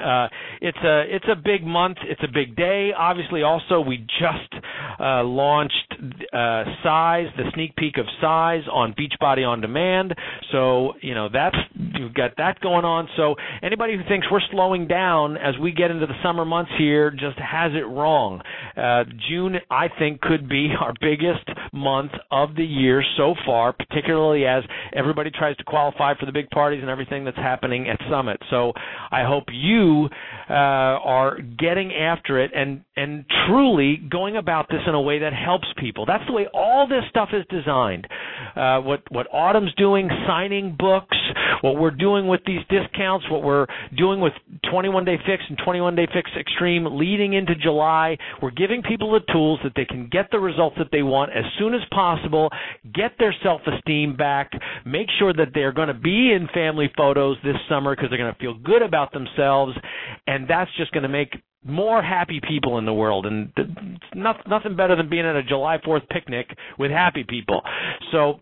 uh, 0.00 0.28
it's 0.60 0.78
a 0.84 1.04
it's 1.08 1.26
a 1.30 1.36
big 1.36 1.64
month. 1.64 1.98
It's 2.02 2.22
a 2.22 2.32
big 2.32 2.56
day. 2.56 2.90
Obviously, 2.96 3.42
also 3.42 3.80
we 3.80 3.98
just 3.98 4.64
uh, 4.98 5.22
launched 5.24 5.94
uh, 6.32 6.64
CIZE, 6.82 7.28
the 7.36 7.50
sneak 7.54 7.76
peek 7.76 7.98
of 7.98 8.06
CIZE 8.20 8.68
on 8.72 8.94
Beachbody 8.94 9.46
on 9.46 9.60
Demand. 9.60 10.14
So 10.52 10.94
you 11.02 11.14
know 11.14 11.28
that's 11.32 11.56
you've 11.98 12.14
got 12.14 12.32
that 12.38 12.60
going 12.60 12.84
on. 12.84 13.08
So 13.16 13.34
anybody 13.62 13.96
who 13.96 14.02
thinks 14.08 14.26
we're 14.30 14.40
slowing 14.50 14.86
down 14.88 15.36
as 15.36 15.54
we 15.60 15.72
get 15.72 15.90
into 15.90 16.06
the 16.06 16.14
summer 16.22 16.44
months 16.44 16.70
here 16.78 17.10
just 17.10 17.38
has 17.38 17.72
it 17.74 17.86
wrong. 17.86 18.40
Uh, 18.76 19.04
June, 19.28 19.56
I 19.70 19.88
think, 19.98 20.20
could 20.20 20.48
be 20.48 20.70
our 20.80 20.94
biggest 21.00 21.48
month 21.72 22.12
of 22.30 22.54
the 22.56 22.64
year 22.64 23.02
so 23.16 23.34
far, 23.46 23.72
particularly 23.72 24.46
as 24.46 24.62
everybody 24.94 25.30
tries 25.30 25.56
to 25.58 25.64
qualify 25.64 26.14
for 26.18 26.26
the 26.26 26.32
big 26.32 26.50
parties 26.50 26.80
and 26.80 26.90
everything 26.90 27.24
that's 27.24 27.36
happening 27.36 27.88
at 27.88 27.98
Summit. 28.10 28.40
So 28.50 28.72
I 29.10 29.24
hope 29.24 29.44
you 29.52 29.89
uh, 30.48 30.52
are 30.52 31.38
getting 31.40 31.92
after 31.92 32.40
it 32.42 32.50
and 32.54 32.82
and 32.96 33.24
truly 33.46 33.96
going 34.10 34.36
about 34.36 34.68
this 34.68 34.80
in 34.86 34.94
a 34.94 35.00
way 35.00 35.20
that 35.20 35.32
helps 35.32 35.66
people. 35.78 36.06
That's 36.06 36.24
the 36.26 36.32
way 36.32 36.46
all 36.52 36.86
this 36.88 37.04
stuff 37.08 37.30
is 37.32 37.44
designed. 37.48 38.06
Uh, 38.56 38.80
what 38.80 39.02
what 39.10 39.26
Autumn's 39.32 39.74
doing, 39.74 40.08
signing 40.26 40.76
books, 40.78 41.16
what 41.62 41.76
we're 41.78 41.90
doing 41.90 42.26
with 42.26 42.40
these 42.46 42.60
discounts, 42.68 43.26
what 43.30 43.42
we're 43.42 43.66
doing 43.96 44.20
with 44.20 44.32
21 44.70 45.04
Day 45.04 45.16
Fix 45.26 45.42
and 45.48 45.58
21 45.64 45.94
Day 45.94 46.08
Fix 46.12 46.30
Extreme 46.38 46.86
leading 46.90 47.34
into 47.34 47.54
July, 47.54 48.16
we're 48.42 48.50
giving 48.50 48.82
people 48.82 49.12
the 49.12 49.32
tools 49.32 49.60
that 49.62 49.72
they 49.76 49.84
can 49.84 50.08
get 50.10 50.30
the 50.30 50.38
results 50.38 50.76
that 50.78 50.88
they 50.92 51.02
want 51.02 51.30
as 51.30 51.44
soon 51.58 51.74
as 51.74 51.80
possible, 51.90 52.50
get 52.94 53.12
their 53.18 53.34
self-esteem 53.42 54.16
back, 54.16 54.50
make 54.84 55.06
sure 55.18 55.32
that 55.32 55.48
they're 55.54 55.72
going 55.72 55.88
to 55.88 55.94
be 55.94 56.32
in 56.32 56.48
family 56.52 56.90
photos 56.96 57.36
this 57.44 57.56
summer 57.68 57.94
because 57.94 58.10
they're 58.10 58.18
going 58.18 58.32
to 58.32 58.40
feel 58.40 58.54
good 58.54 58.82
about 58.82 59.12
themselves 59.12 59.72
and 60.26 60.48
that's 60.48 60.70
just 60.76 60.92
going 60.92 61.02
to 61.02 61.08
make 61.08 61.34
more 61.64 62.02
happy 62.02 62.40
people 62.46 62.78
in 62.78 62.86
the 62.86 62.92
world 62.92 63.26
and 63.26 63.52
not, 64.14 64.48
nothing 64.48 64.76
better 64.76 64.96
than 64.96 65.10
being 65.10 65.26
at 65.26 65.36
a 65.36 65.42
July 65.42 65.78
4th 65.84 66.08
picnic 66.08 66.46
with 66.78 66.90
happy 66.90 67.24
people. 67.24 67.62
So 68.12 68.40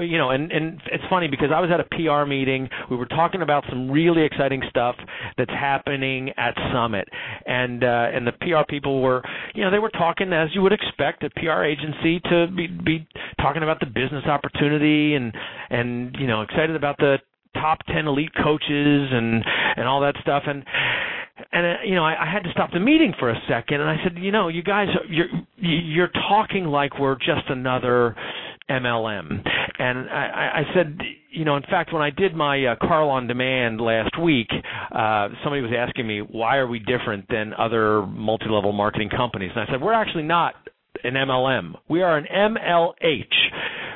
you 0.00 0.18
know, 0.18 0.30
and 0.30 0.50
and 0.50 0.80
it's 0.90 1.04
funny 1.10 1.28
because 1.28 1.50
I 1.54 1.60
was 1.60 1.70
at 1.70 1.78
a 1.78 1.84
PR 1.84 2.26
meeting. 2.26 2.68
We 2.90 2.96
were 2.96 3.06
talking 3.06 3.42
about 3.42 3.64
some 3.68 3.90
really 3.90 4.22
exciting 4.22 4.62
stuff 4.70 4.96
that's 5.36 5.50
happening 5.50 6.30
at 6.36 6.54
Summit, 6.72 7.06
and 7.46 7.84
uh, 7.84 8.08
and 8.12 8.26
the 8.26 8.32
PR 8.32 8.64
people 8.68 9.02
were, 9.02 9.22
you 9.54 9.62
know, 9.62 9.70
they 9.70 9.78
were 9.78 9.90
talking 9.90 10.32
as 10.32 10.48
you 10.54 10.62
would 10.62 10.72
expect 10.72 11.22
a 11.22 11.30
PR 11.30 11.64
agency 11.64 12.20
to 12.30 12.46
be 12.56 12.66
be 12.66 13.06
talking 13.40 13.62
about 13.62 13.78
the 13.80 13.86
business 13.86 14.24
opportunity 14.24 15.14
and 15.14 15.32
and 15.70 16.16
you 16.18 16.26
know 16.26 16.42
excited 16.42 16.76
about 16.76 16.96
the 16.98 17.18
top 17.54 17.78
10 17.86 18.06
elite 18.06 18.32
coaches 18.42 19.08
and 19.12 19.44
and 19.76 19.88
all 19.88 20.00
that 20.00 20.14
stuff 20.22 20.44
and 20.46 20.64
and 21.52 21.66
uh, 21.66 21.82
you 21.84 21.94
know 21.94 22.04
I, 22.04 22.24
I 22.24 22.32
had 22.32 22.44
to 22.44 22.50
stop 22.52 22.70
the 22.72 22.80
meeting 22.80 23.12
for 23.18 23.30
a 23.30 23.40
second 23.48 23.80
and 23.80 23.90
I 23.90 23.96
said 24.02 24.18
you 24.18 24.32
know 24.32 24.48
you 24.48 24.62
guys 24.62 24.88
you're 25.08 25.28
you're 25.56 26.10
talking 26.28 26.64
like 26.66 26.98
we're 26.98 27.16
just 27.16 27.48
another 27.48 28.14
MLM 28.70 29.42
and 29.78 30.10
I, 30.10 30.62
I 30.62 30.62
said 30.74 30.98
you 31.30 31.44
know 31.44 31.56
in 31.56 31.62
fact 31.64 31.92
when 31.92 32.02
I 32.02 32.10
did 32.10 32.34
my 32.34 32.64
uh, 32.64 32.76
Carl 32.80 33.10
on 33.10 33.26
demand 33.26 33.80
last 33.80 34.18
week 34.22 34.48
uh 34.92 35.28
somebody 35.42 35.62
was 35.62 35.72
asking 35.76 36.06
me 36.06 36.20
why 36.20 36.56
are 36.56 36.66
we 36.66 36.78
different 36.78 37.26
than 37.28 37.52
other 37.54 38.06
multi-level 38.06 38.72
marketing 38.72 39.10
companies 39.10 39.50
and 39.54 39.68
I 39.68 39.72
said 39.72 39.82
we're 39.82 39.92
actually 39.92 40.24
not 40.24 40.54
an 41.02 41.14
MLM. 41.14 41.74
We 41.88 42.02
are 42.02 42.16
an 42.16 42.26
MLH. 42.32 43.24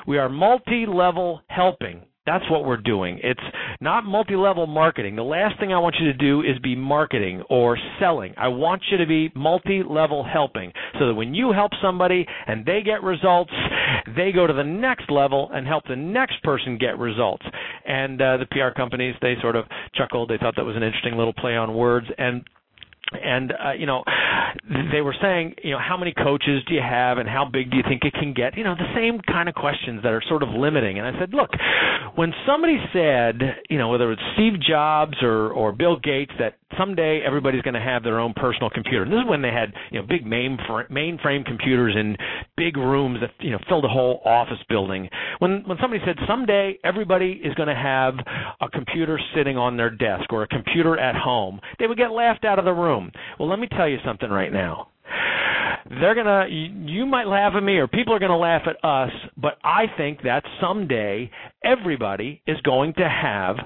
We 0.06 0.18
are 0.18 0.28
multi-level 0.28 1.42
helping. 1.48 2.02
That's 2.28 2.44
what 2.50 2.66
we're 2.66 2.76
doing. 2.76 3.18
It's 3.22 3.40
not 3.80 4.04
multi 4.04 4.36
level 4.36 4.66
marketing. 4.66 5.16
The 5.16 5.22
last 5.22 5.58
thing 5.58 5.72
I 5.72 5.78
want 5.78 5.96
you 5.98 6.12
to 6.12 6.18
do 6.18 6.42
is 6.42 6.58
be 6.62 6.76
marketing 6.76 7.42
or 7.48 7.78
selling. 7.98 8.34
I 8.36 8.48
want 8.48 8.82
you 8.90 8.98
to 8.98 9.06
be 9.06 9.32
multi 9.34 9.82
level 9.82 10.22
helping 10.30 10.70
so 10.98 11.06
that 11.06 11.14
when 11.14 11.32
you 11.32 11.52
help 11.52 11.72
somebody 11.80 12.26
and 12.46 12.66
they 12.66 12.82
get 12.84 13.02
results, 13.02 13.52
they 14.14 14.30
go 14.30 14.46
to 14.46 14.52
the 14.52 14.62
next 14.62 15.10
level 15.10 15.48
and 15.54 15.66
help 15.66 15.84
the 15.88 15.96
next 15.96 16.42
person 16.42 16.76
get 16.76 16.98
results. 16.98 17.46
And 17.86 18.20
uh, 18.20 18.36
the 18.36 18.46
PR 18.50 18.76
companies, 18.76 19.14
they 19.22 19.36
sort 19.40 19.56
of 19.56 19.64
chuckled. 19.94 20.28
They 20.28 20.36
thought 20.36 20.54
that 20.56 20.64
was 20.66 20.76
an 20.76 20.82
interesting 20.82 21.16
little 21.16 21.32
play 21.32 21.56
on 21.56 21.74
words. 21.74 22.08
And 22.18 22.44
and 23.12 23.52
uh, 23.52 23.72
you 23.72 23.86
know 23.86 24.04
they 24.92 25.00
were 25.00 25.14
saying 25.20 25.54
you 25.62 25.72
know 25.72 25.78
how 25.78 25.96
many 25.96 26.12
coaches 26.12 26.62
do 26.68 26.74
you 26.74 26.82
have 26.82 27.18
and 27.18 27.28
how 27.28 27.44
big 27.50 27.70
do 27.70 27.76
you 27.76 27.82
think 27.88 28.02
it 28.04 28.12
can 28.12 28.34
get? 28.34 28.56
You 28.56 28.64
know 28.64 28.74
the 28.74 28.92
same 28.94 29.20
kind 29.20 29.48
of 29.48 29.54
questions 29.54 30.02
that 30.02 30.12
are 30.12 30.22
sort 30.28 30.42
of 30.42 30.50
limiting. 30.50 30.98
And 30.98 31.06
i 31.06 31.18
said 31.18 31.32
look 31.32 31.50
when 32.14 32.32
somebody 32.46 32.78
said 32.92 33.40
you 33.70 33.78
know 33.78 33.88
whether 33.88 34.12
it's 34.12 34.22
steve 34.34 34.60
jobs 34.60 35.16
or 35.22 35.50
or 35.50 35.72
bill 35.72 35.98
gates 35.98 36.32
that 36.38 36.57
someday 36.76 37.22
everybody's 37.26 37.62
going 37.62 37.74
to 37.74 37.80
have 37.80 38.02
their 38.02 38.20
own 38.20 38.34
personal 38.34 38.70
computer 38.70 39.02
and 39.02 39.12
this 39.12 39.18
is 39.18 39.28
when 39.28 39.42
they 39.42 39.50
had 39.50 39.72
you 39.90 40.00
know 40.00 40.06
big 40.06 40.24
mainframe 40.24 40.90
mainframe 40.90 41.44
computers 41.44 41.94
in 41.98 42.16
big 42.56 42.76
rooms 42.76 43.18
that 43.20 43.30
you 43.40 43.50
know 43.50 43.58
filled 43.68 43.84
a 43.84 43.88
whole 43.88 44.20
office 44.24 44.62
building 44.68 45.08
when 45.38 45.62
when 45.66 45.78
somebody 45.80 46.02
said 46.04 46.16
someday 46.26 46.78
everybody 46.84 47.40
is 47.42 47.54
going 47.54 47.68
to 47.68 47.74
have 47.74 48.14
a 48.60 48.68
computer 48.68 49.18
sitting 49.34 49.56
on 49.56 49.76
their 49.76 49.90
desk 49.90 50.32
or 50.32 50.42
a 50.42 50.48
computer 50.48 50.98
at 50.98 51.14
home 51.14 51.60
they 51.78 51.86
would 51.86 51.98
get 51.98 52.10
laughed 52.10 52.44
out 52.44 52.58
of 52.58 52.64
the 52.64 52.72
room. 52.72 53.10
Well, 53.38 53.48
let 53.48 53.58
me 53.58 53.68
tell 53.68 53.88
you 53.88 53.98
something 54.04 54.30
right 54.30 54.52
now. 54.52 54.88
They're 55.88 56.14
gonna, 56.14 56.46
you 56.50 57.06
might 57.06 57.26
laugh 57.26 57.54
at 57.56 57.62
me, 57.62 57.76
or 57.76 57.88
people 57.88 58.14
are 58.14 58.18
gonna 58.18 58.36
laugh 58.36 58.62
at 58.66 58.76
us, 58.84 59.10
but 59.36 59.58
I 59.64 59.84
think 59.96 60.22
that 60.22 60.42
someday 60.60 61.30
everybody 61.64 62.42
is 62.46 62.60
going 62.62 62.94
to 62.94 63.08
have 63.08 63.56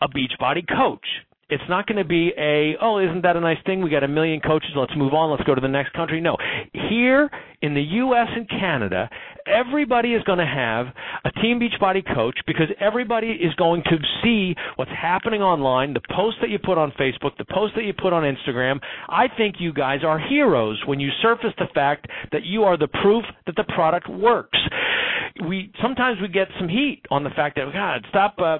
a 0.00 0.08
Beachbody 0.08 0.66
coach. 0.68 1.06
It's 1.52 1.62
not 1.68 1.86
going 1.86 1.98
to 1.98 2.08
be 2.08 2.32
a, 2.38 2.76
oh, 2.80 2.98
isn't 2.98 3.20
that 3.24 3.36
a 3.36 3.40
nice 3.40 3.58
thing? 3.66 3.82
We 3.82 3.90
got 3.90 4.02
a 4.02 4.08
million 4.08 4.40
coaches. 4.40 4.70
Let's 4.74 4.96
move 4.96 5.12
on. 5.12 5.30
Let's 5.30 5.42
go 5.42 5.54
to 5.54 5.60
the 5.60 5.68
next 5.68 5.92
country. 5.92 6.18
No. 6.18 6.38
Here 6.72 7.28
in 7.60 7.74
the 7.74 7.82
U.S. 7.82 8.28
and 8.34 8.48
Canada, 8.48 9.10
everybody 9.46 10.14
is 10.14 10.22
going 10.22 10.38
to 10.38 10.46
have 10.46 10.86
a 11.26 11.30
Team 11.42 11.60
Beachbody 11.60 12.02
coach 12.14 12.38
because 12.46 12.68
everybody 12.80 13.26
is 13.26 13.52
going 13.56 13.82
to 13.82 13.98
see 14.24 14.54
what's 14.76 14.90
happening 14.90 15.42
online, 15.42 15.92
the 15.92 16.00
posts 16.16 16.40
that 16.40 16.48
you 16.48 16.58
put 16.58 16.78
on 16.78 16.90
Facebook, 16.92 17.36
the 17.36 17.44
posts 17.44 17.76
that 17.76 17.84
you 17.84 17.92
put 17.92 18.14
on 18.14 18.22
Instagram. 18.22 18.80
I 19.10 19.26
think 19.36 19.56
you 19.58 19.74
guys 19.74 20.00
are 20.06 20.18
heroes 20.18 20.82
when 20.86 21.00
you 21.00 21.10
surface 21.20 21.52
the 21.58 21.68
fact 21.74 22.06
that 22.32 22.44
you 22.44 22.64
are 22.64 22.78
the 22.78 22.88
proof 22.88 23.24
that 23.44 23.56
the 23.56 23.64
product 23.64 24.08
works. 24.08 24.58
We 25.46 25.70
sometimes 25.82 26.18
we 26.22 26.28
get 26.28 26.48
some 26.58 26.68
heat 26.68 27.02
on 27.10 27.24
the 27.24 27.30
fact 27.30 27.56
that 27.56 27.70
God, 27.74 28.06
stop 28.08 28.36
uh, 28.38 28.58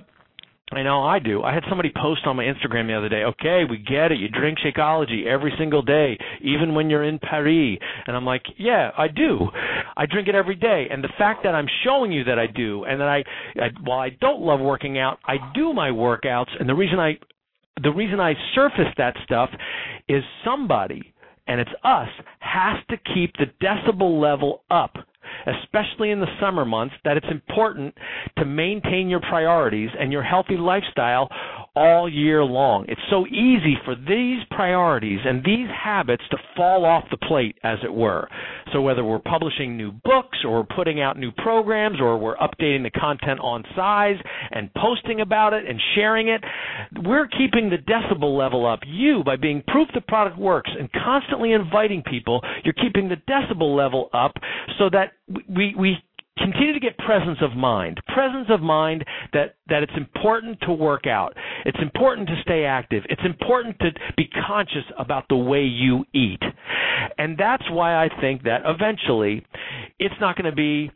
I 0.72 0.82
know 0.82 1.02
I 1.02 1.18
do. 1.18 1.42
I 1.42 1.52
had 1.52 1.64
somebody 1.68 1.92
post 1.94 2.22
on 2.26 2.36
my 2.36 2.44
Instagram 2.44 2.86
the 2.86 2.94
other 2.94 3.08
day, 3.08 3.24
okay, 3.24 3.62
we 3.68 3.78
get 3.78 4.10
it. 4.10 4.18
You 4.18 4.28
drink 4.28 4.58
Shakeology 4.64 5.26
every 5.26 5.52
single 5.58 5.82
day, 5.82 6.18
even 6.40 6.74
when 6.74 6.88
you're 6.88 7.04
in 7.04 7.18
Paris. 7.18 7.78
And 8.06 8.16
I'm 8.16 8.24
like, 8.24 8.42
yeah, 8.58 8.90
I 8.96 9.08
do. 9.08 9.48
I 9.96 10.06
drink 10.06 10.28
it 10.28 10.34
every 10.34 10.54
day. 10.54 10.86
And 10.90 11.04
the 11.04 11.10
fact 11.18 11.42
that 11.44 11.54
I'm 11.54 11.66
showing 11.84 12.10
you 12.10 12.24
that 12.24 12.38
I 12.38 12.46
do 12.46 12.84
and 12.84 13.00
that 13.00 13.08
I, 13.08 13.24
I 13.60 13.68
while 13.84 13.98
I 13.98 14.10
don't 14.20 14.40
love 14.40 14.60
working 14.60 14.98
out, 14.98 15.18
I 15.26 15.36
do 15.54 15.72
my 15.72 15.90
workouts. 15.90 16.50
And 16.58 16.68
the 16.68 16.74
reason 16.74 16.98
I, 16.98 17.18
the 17.82 17.90
reason 17.90 18.20
I 18.20 18.34
surface 18.54 18.92
that 18.96 19.14
stuff 19.24 19.50
is 20.08 20.22
somebody, 20.44 21.12
and 21.46 21.60
it's 21.60 21.70
us, 21.84 22.08
has 22.38 22.78
to 22.90 22.96
keep 23.14 23.34
the 23.36 23.46
decibel 23.64 24.20
level 24.20 24.62
up 24.70 24.94
especially 25.46 26.10
in 26.10 26.20
the 26.20 26.26
summer 26.40 26.64
months, 26.64 26.94
that 27.04 27.16
it's 27.16 27.26
important 27.30 27.94
to 28.38 28.44
maintain 28.44 29.08
your 29.08 29.20
priorities 29.20 29.90
and 29.98 30.12
your 30.12 30.22
healthy 30.22 30.56
lifestyle 30.56 31.28
all 31.74 32.08
year 32.08 32.44
long. 32.44 32.84
It's 32.88 33.00
so 33.10 33.26
easy 33.26 33.76
for 33.84 33.94
these 33.94 34.40
priorities 34.50 35.20
and 35.24 35.42
these 35.42 35.68
habits 35.70 36.22
to 36.30 36.36
fall 36.56 36.84
off 36.84 37.04
the 37.10 37.16
plate, 37.16 37.56
as 37.64 37.78
it 37.82 37.92
were. 37.92 38.28
So 38.72 38.82
whether 38.82 39.04
we're 39.04 39.18
publishing 39.18 39.76
new 39.76 39.90
books 39.90 40.38
or 40.46 40.64
putting 40.64 41.00
out 41.00 41.18
new 41.18 41.32
programs 41.32 41.98
or 42.00 42.18
we're 42.18 42.36
updating 42.36 42.82
the 42.82 42.90
content 42.90 43.40
on 43.40 43.64
CIZE 43.74 44.16
and 44.50 44.72
posting 44.74 45.20
about 45.20 45.54
it 45.54 45.66
and 45.66 45.80
sharing 45.94 46.28
it, 46.28 46.42
we're 47.04 47.26
keeping 47.26 47.70
the 47.70 47.78
decibel 47.78 48.36
level 48.36 48.66
up. 48.66 48.80
You, 48.86 49.22
by 49.24 49.36
being 49.36 49.62
proof 49.66 49.88
the 49.94 50.00
product 50.02 50.38
works 50.38 50.70
and 50.78 50.90
constantly 50.92 51.52
inviting 51.52 52.02
people, 52.02 52.42
you're 52.64 52.74
keeping 52.74 53.08
the 53.08 53.16
decibel 53.16 53.74
level 53.76 54.10
up 54.12 54.32
so 54.78 54.90
that 54.90 55.12
we, 55.48 55.74
we 55.78 55.96
continue 56.38 56.72
to 56.72 56.80
get 56.80 56.96
presence 56.98 57.38
of 57.42 57.56
mind. 57.56 58.00
Presence 58.14 58.46
of 58.50 58.60
mind 58.60 59.04
that 59.32 59.56
that 59.68 59.82
it's 59.82 59.92
important 59.96 60.58
to 60.62 60.72
work 60.72 61.06
out. 61.06 61.34
It's 61.64 61.78
important 61.80 62.28
to 62.28 62.34
stay 62.42 62.64
active. 62.64 63.04
It's 63.08 63.22
important 63.24 63.78
to 63.80 63.90
be 64.16 64.28
conscious 64.46 64.84
about 64.98 65.24
the 65.28 65.36
way 65.36 65.62
you 65.62 66.04
eat. 66.14 66.40
And 67.18 67.36
that's 67.38 67.64
why 67.70 68.04
i 68.04 68.08
think 68.20 68.42
that 68.44 68.62
eventually 68.64 69.44
it's 69.98 70.14
not 70.20 70.36
going 70.36 70.50
to 70.50 70.56
be 70.56 70.90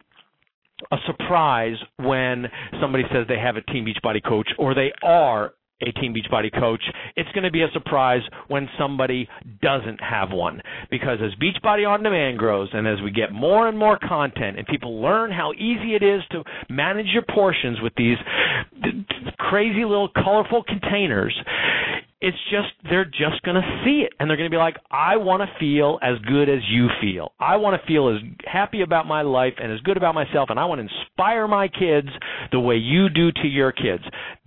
a 0.91 0.97
surprise 1.07 1.77
when 1.97 2.47
somebody 2.81 3.05
says 3.13 3.27
they 3.29 3.39
have 3.39 3.57
a 3.57 3.63
team 3.63 3.87
beachbody 3.87 4.23
coach 4.23 4.49
or 4.59 4.75
they 4.75 4.93
are 5.03 5.53
a 5.83 5.93
Team 5.93 6.15
Beachbody 6.15 6.53
coach, 6.59 6.83
it's 7.17 7.31
going 7.33 7.45
to 7.45 7.51
be 7.51 7.63
a 7.63 7.69
surprise 7.73 8.23
when 8.49 8.69
somebody 8.79 9.29
doesn't 9.61 10.01
have 10.01 10.31
one. 10.31 10.63
Because 10.91 11.19
as 11.23 11.33
Beachbody 11.35 11.89
On 11.89 12.03
Demand 12.03 12.39
grows 12.39 12.69
and 12.73 12.87
as 12.87 13.01
we 13.03 13.11
get 13.11 13.33
more 13.33 13.69
and 13.69 13.79
more 13.79 13.99
content 13.99 14.59
and 14.59 14.67
people 14.67 15.01
learn 15.03 15.31
how 15.31 15.53
easy 15.53 15.95
it 15.95 16.03
is 16.03 16.23
to 16.31 16.43
manage 16.71 17.07
your 17.07 17.25
portions 17.29 17.79
with 17.83 17.93
these 17.97 18.17
crazy 19.39 19.85
little 19.85 20.09
colorful 20.09 20.63
containers, 20.63 21.37
it's 22.21 22.37
just 22.51 22.69
they're 22.89 23.05
just 23.05 23.43
going 23.45 23.61
to 23.61 23.83
see 23.85 24.01
it 24.01 24.13
and 24.19 24.29
they're 24.29 24.37
going 24.39 24.51
to 24.51 24.55
be 24.55 24.59
like 24.59 24.77
I 24.91 25.17
want 25.17 25.43
to 25.43 25.59
feel 25.61 25.99
as 26.03 26.19
good 26.27 26.49
as 26.49 26.61
you 26.71 26.89
feel. 27.01 27.33
I 27.39 27.57
want 27.57 27.81
to 27.81 27.87
feel 27.87 28.09
as 28.09 28.23
happy 28.45 28.83
about 28.83 29.07
my 29.07 29.23
life 29.23 29.55
and 29.63 29.71
as 29.71 29.81
good 29.81 29.97
about 29.97 30.15
myself 30.15 30.49
and 30.49 30.59
I 30.59 30.65
want 30.65 30.81
to 30.81 30.89
inspire 31.17 31.49
my 31.49 31.69
kids 31.69 32.09
the 32.53 32.61
way 32.61 32.77
you 32.77 33.09
do 33.09 33.33
to 33.33 33.49
your 33.49 33.73
kids. 33.73 34.03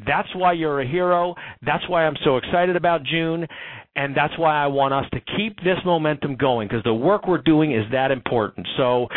That's 0.05 0.27
why 0.35 0.53
you're 0.53 0.81
a 0.81 0.87
hero. 0.87 1.35
That's 1.65 1.87
why 1.89 2.05
I'm 2.05 2.15
so 2.23 2.37
excited 2.37 2.75
about 2.75 3.03
June 3.03 3.47
and 3.95 4.15
that's 4.15 4.37
why 4.37 4.55
I 4.55 4.67
want 4.67 4.93
us 4.93 5.05
to 5.13 5.19
keep 5.35 5.57
this 5.57 5.77
momentum 5.83 6.35
going 6.35 6.67
because 6.67 6.83
the 6.83 6.93
work 6.93 7.27
we're 7.27 7.41
doing 7.41 7.73
is 7.73 7.83
that 7.91 8.11
important. 8.11 8.67
So, 8.77 9.07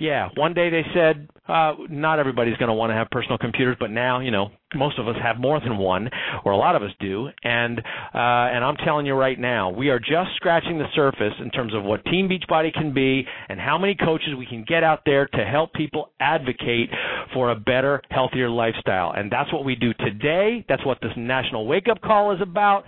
yeah, 0.00 0.28
one 0.36 0.54
day 0.54 0.70
they 0.70 0.82
said 0.94 1.28
uh, 1.46 1.74
not 1.88 2.18
everybody's 2.18 2.56
going 2.56 2.68
to 2.68 2.74
want 2.74 2.90
to 2.90 2.94
have 2.94 3.08
personal 3.10 3.38
computers, 3.38 3.76
but 3.78 3.90
now 3.90 4.20
you 4.20 4.30
know 4.30 4.48
most 4.74 4.98
of 4.98 5.08
us 5.08 5.16
have 5.22 5.38
more 5.38 5.60
than 5.60 5.78
one, 5.78 6.10
or 6.44 6.52
a 6.52 6.56
lot 6.56 6.76
of 6.76 6.82
us 6.82 6.90
do. 7.00 7.28
And 7.42 7.78
uh, 7.78 8.52
and 8.54 8.64
I'm 8.64 8.76
telling 8.76 9.06
you 9.06 9.14
right 9.14 9.38
now, 9.38 9.70
we 9.70 9.88
are 9.88 9.98
just 9.98 10.30
scratching 10.36 10.78
the 10.78 10.86
surface 10.94 11.34
in 11.40 11.50
terms 11.50 11.74
of 11.74 11.82
what 11.84 12.04
Team 12.06 12.28
Beachbody 12.28 12.72
can 12.72 12.92
be, 12.92 13.24
and 13.48 13.60
how 13.60 13.78
many 13.78 13.94
coaches 13.94 14.28
we 14.38 14.46
can 14.46 14.64
get 14.66 14.84
out 14.84 15.00
there 15.04 15.26
to 15.26 15.44
help 15.44 15.72
people 15.72 16.10
advocate 16.20 16.90
for 17.32 17.50
a 17.50 17.56
better, 17.56 18.02
healthier 18.10 18.48
lifestyle. 18.48 19.12
And 19.16 19.30
that's 19.30 19.52
what 19.52 19.64
we 19.64 19.74
do 19.74 19.92
today. 19.94 20.64
That's 20.68 20.84
what 20.84 20.98
this 21.00 21.12
national 21.16 21.66
wake 21.66 21.88
up 21.90 22.00
call 22.00 22.32
is 22.34 22.40
about. 22.40 22.84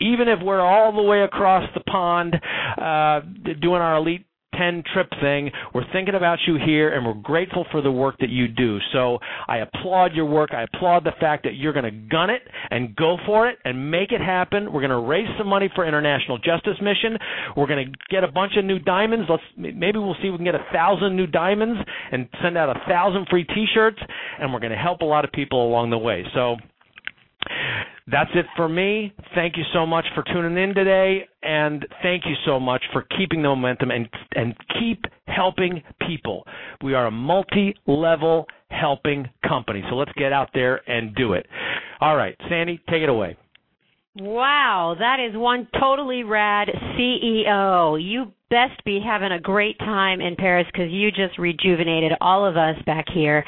Even 0.00 0.28
if 0.28 0.38
we're 0.42 0.60
all 0.60 0.94
the 0.94 1.02
way 1.02 1.22
across 1.22 1.68
the 1.74 1.80
pond 1.80 2.34
uh, 2.80 3.20
doing 3.60 3.80
our 3.80 3.96
elite 3.96 4.26
10 4.56 4.82
trip 4.92 5.08
thing. 5.20 5.50
We're 5.74 5.90
thinking 5.92 6.14
about 6.14 6.38
you 6.46 6.56
here 6.64 6.94
and 6.94 7.04
we're 7.04 7.14
grateful 7.14 7.66
for 7.70 7.82
the 7.82 7.90
work 7.90 8.16
that 8.20 8.30
you 8.30 8.48
do. 8.48 8.78
So 8.92 9.18
I 9.48 9.58
applaud 9.58 10.14
your 10.14 10.24
work. 10.24 10.50
I 10.52 10.62
applaud 10.62 11.04
the 11.04 11.12
fact 11.20 11.44
that 11.44 11.56
you're 11.56 11.72
going 11.72 11.84
to 11.84 12.08
gun 12.08 12.30
it 12.30 12.42
and 12.70 12.94
go 12.96 13.16
for 13.26 13.48
it 13.48 13.58
and 13.64 13.90
make 13.90 14.12
it 14.12 14.20
happen. 14.20 14.72
We're 14.72 14.80
going 14.80 14.90
to 14.90 15.06
raise 15.06 15.28
some 15.38 15.46
money 15.46 15.70
for 15.74 15.86
International 15.86 16.38
Justice 16.38 16.76
Mission. 16.80 17.18
We're 17.56 17.66
going 17.66 17.86
to 17.86 17.92
get 18.10 18.24
a 18.24 18.30
bunch 18.30 18.52
of 18.56 18.64
new 18.64 18.78
diamonds. 18.78 19.26
Let's 19.28 19.42
maybe 19.56 19.98
we'll 19.98 20.16
see 20.22 20.28
if 20.28 20.32
we 20.32 20.38
can 20.38 20.44
get 20.44 20.54
a 20.54 20.66
thousand 20.72 21.16
new 21.16 21.26
diamonds 21.26 21.78
and 22.12 22.28
send 22.42 22.56
out 22.56 22.74
a 22.74 22.80
thousand 22.88 23.26
free 23.28 23.44
T-shirts, 23.44 23.98
and 24.40 24.52
we're 24.52 24.60
going 24.60 24.72
to 24.72 24.78
help 24.78 25.00
a 25.00 25.04
lot 25.04 25.24
of 25.24 25.32
people 25.32 25.66
along 25.66 25.90
the 25.90 25.98
way. 25.98 26.24
So 26.34 26.56
that's 28.08 28.30
it 28.34 28.46
for 28.56 28.68
me. 28.68 29.12
Thank 29.34 29.56
you 29.56 29.64
so 29.72 29.84
much 29.84 30.04
for 30.14 30.22
tuning 30.22 30.56
in 30.62 30.74
today, 30.74 31.26
and 31.42 31.84
thank 32.02 32.24
you 32.24 32.34
so 32.44 32.60
much 32.60 32.82
for 32.92 33.02
keeping 33.16 33.42
the 33.42 33.48
momentum 33.48 33.90
and 33.90 34.08
and 34.34 34.54
keep 34.78 35.04
helping 35.26 35.82
people. 36.06 36.44
We 36.84 36.94
are 36.94 37.06
a 37.06 37.10
multi-level 37.10 38.46
helping 38.70 39.28
company, 39.46 39.82
so 39.88 39.96
let's 39.96 40.12
get 40.12 40.32
out 40.32 40.50
there 40.54 40.88
and 40.88 41.14
do 41.14 41.32
it. 41.32 41.46
All 42.00 42.16
right, 42.16 42.36
Sandy, 42.48 42.80
take 42.88 43.02
it 43.02 43.08
away. 43.08 43.36
Wow, 44.18 44.96
that 44.98 45.18
is 45.20 45.36
one 45.36 45.68
totally 45.78 46.22
rad 46.22 46.68
CEO. 46.96 48.02
You 48.02 48.32
best 48.48 48.82
be 48.84 49.00
having 49.04 49.32
a 49.32 49.40
great 49.40 49.78
time 49.78 50.20
in 50.22 50.36
Paris 50.36 50.66
because 50.72 50.90
you 50.90 51.10
just 51.10 51.38
rejuvenated 51.38 52.12
all 52.20 52.46
of 52.46 52.56
us 52.56 52.76
back 52.86 53.04
here. 53.12 53.44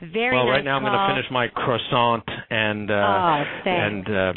Very 0.00 0.34
well. 0.34 0.46
Nice 0.46 0.56
right 0.56 0.64
now, 0.64 0.80
call. 0.80 0.88
I'm 0.88 0.94
going 0.94 1.08
to 1.08 1.14
finish 1.20 1.30
my 1.30 1.48
croissant 1.48 2.24
and 2.48 2.90
uh, 2.90 2.94
oh, 2.94 3.68
and 3.68 4.06
uh, 4.06 4.32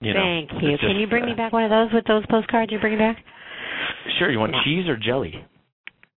you 0.00 0.14
know. 0.14 0.20
Thank 0.20 0.62
you. 0.62 0.74
it's 0.74 0.82
Can 0.82 0.96
you 0.96 1.06
bring 1.06 1.26
me 1.26 1.32
uh, 1.32 1.36
back 1.36 1.52
one 1.52 1.64
of 1.64 1.70
those 1.70 1.92
with 1.92 2.04
those 2.06 2.24
postcards 2.30 2.72
you're 2.72 2.80
bringing 2.80 2.98
back? 2.98 3.18
Sure. 4.18 4.30
You 4.30 4.38
want 4.38 4.54
cheese 4.64 4.88
or 4.88 4.96
jelly? 4.96 5.34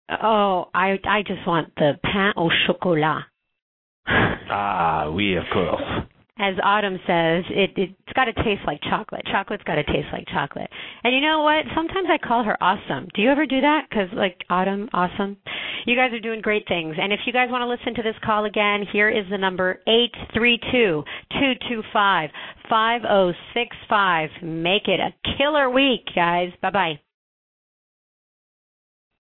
Oh, 0.10 0.70
I 0.74 1.00
I 1.04 1.22
just 1.26 1.46
want 1.46 1.74
the 1.76 1.94
pain 2.02 2.34
au 2.38 2.50
chocolat. 2.66 3.24
ah, 4.08 5.10
oui, 5.10 5.36
of 5.36 5.44
course. 5.52 5.82
As 6.38 6.56
Autumn 6.62 7.00
says, 7.08 7.46
it 7.50 7.72
it's 7.78 8.14
got 8.14 8.26
to 8.26 8.34
taste 8.34 8.62
like 8.68 8.82
chocolate. 8.90 9.26
Chocolate's 9.32 9.64
got 9.64 9.76
to 9.76 9.84
taste 9.86 10.08
like 10.12 10.28
chocolate. 10.28 10.70
And 11.04 11.16
you 11.16 11.22
know 11.22 11.44
what? 11.44 11.64
Sometimes 11.74 12.10
I 12.12 12.18
call 12.18 12.44
her 12.44 12.62
awesome. 12.62 13.08
Do 13.16 13.22
you 13.22 13.32
ever 13.32 13.46
do 13.46 13.62
that? 13.62 13.88
Because 13.90 14.10
like 14.14 14.44
Autumn, 14.50 14.90
awesome. 14.94 15.38
You 15.86 15.96
guys 15.96 16.12
are 16.12 16.20
doing 16.20 16.42
great 16.42 16.68
things. 16.68 16.96
And 17.00 17.14
if 17.14 17.22
you 17.26 17.32
guys 17.32 17.50
want 17.50 17.62
to 17.62 17.68
listen 17.68 17.96
to 17.96 18.04
this 18.04 18.20
call 18.24 18.44
again, 18.46 18.86
here 18.92 19.10
is 19.10 19.24
the 19.30 19.38
number 19.38 19.80
eight 19.88 20.12
three 20.34 20.60
two 20.72 21.04
two 21.32 21.54
two 21.70 21.82
five 21.94 22.30
five 22.70 23.04
zero 23.04 23.32
six 23.54 23.76
five. 23.88 24.30
Make 24.44 24.88
it 24.88 25.00
a 25.00 25.14
killer 25.38 25.70
week, 25.70 26.06
guys. 26.14 26.50
Bye 26.62 26.72
bye. 26.72 27.00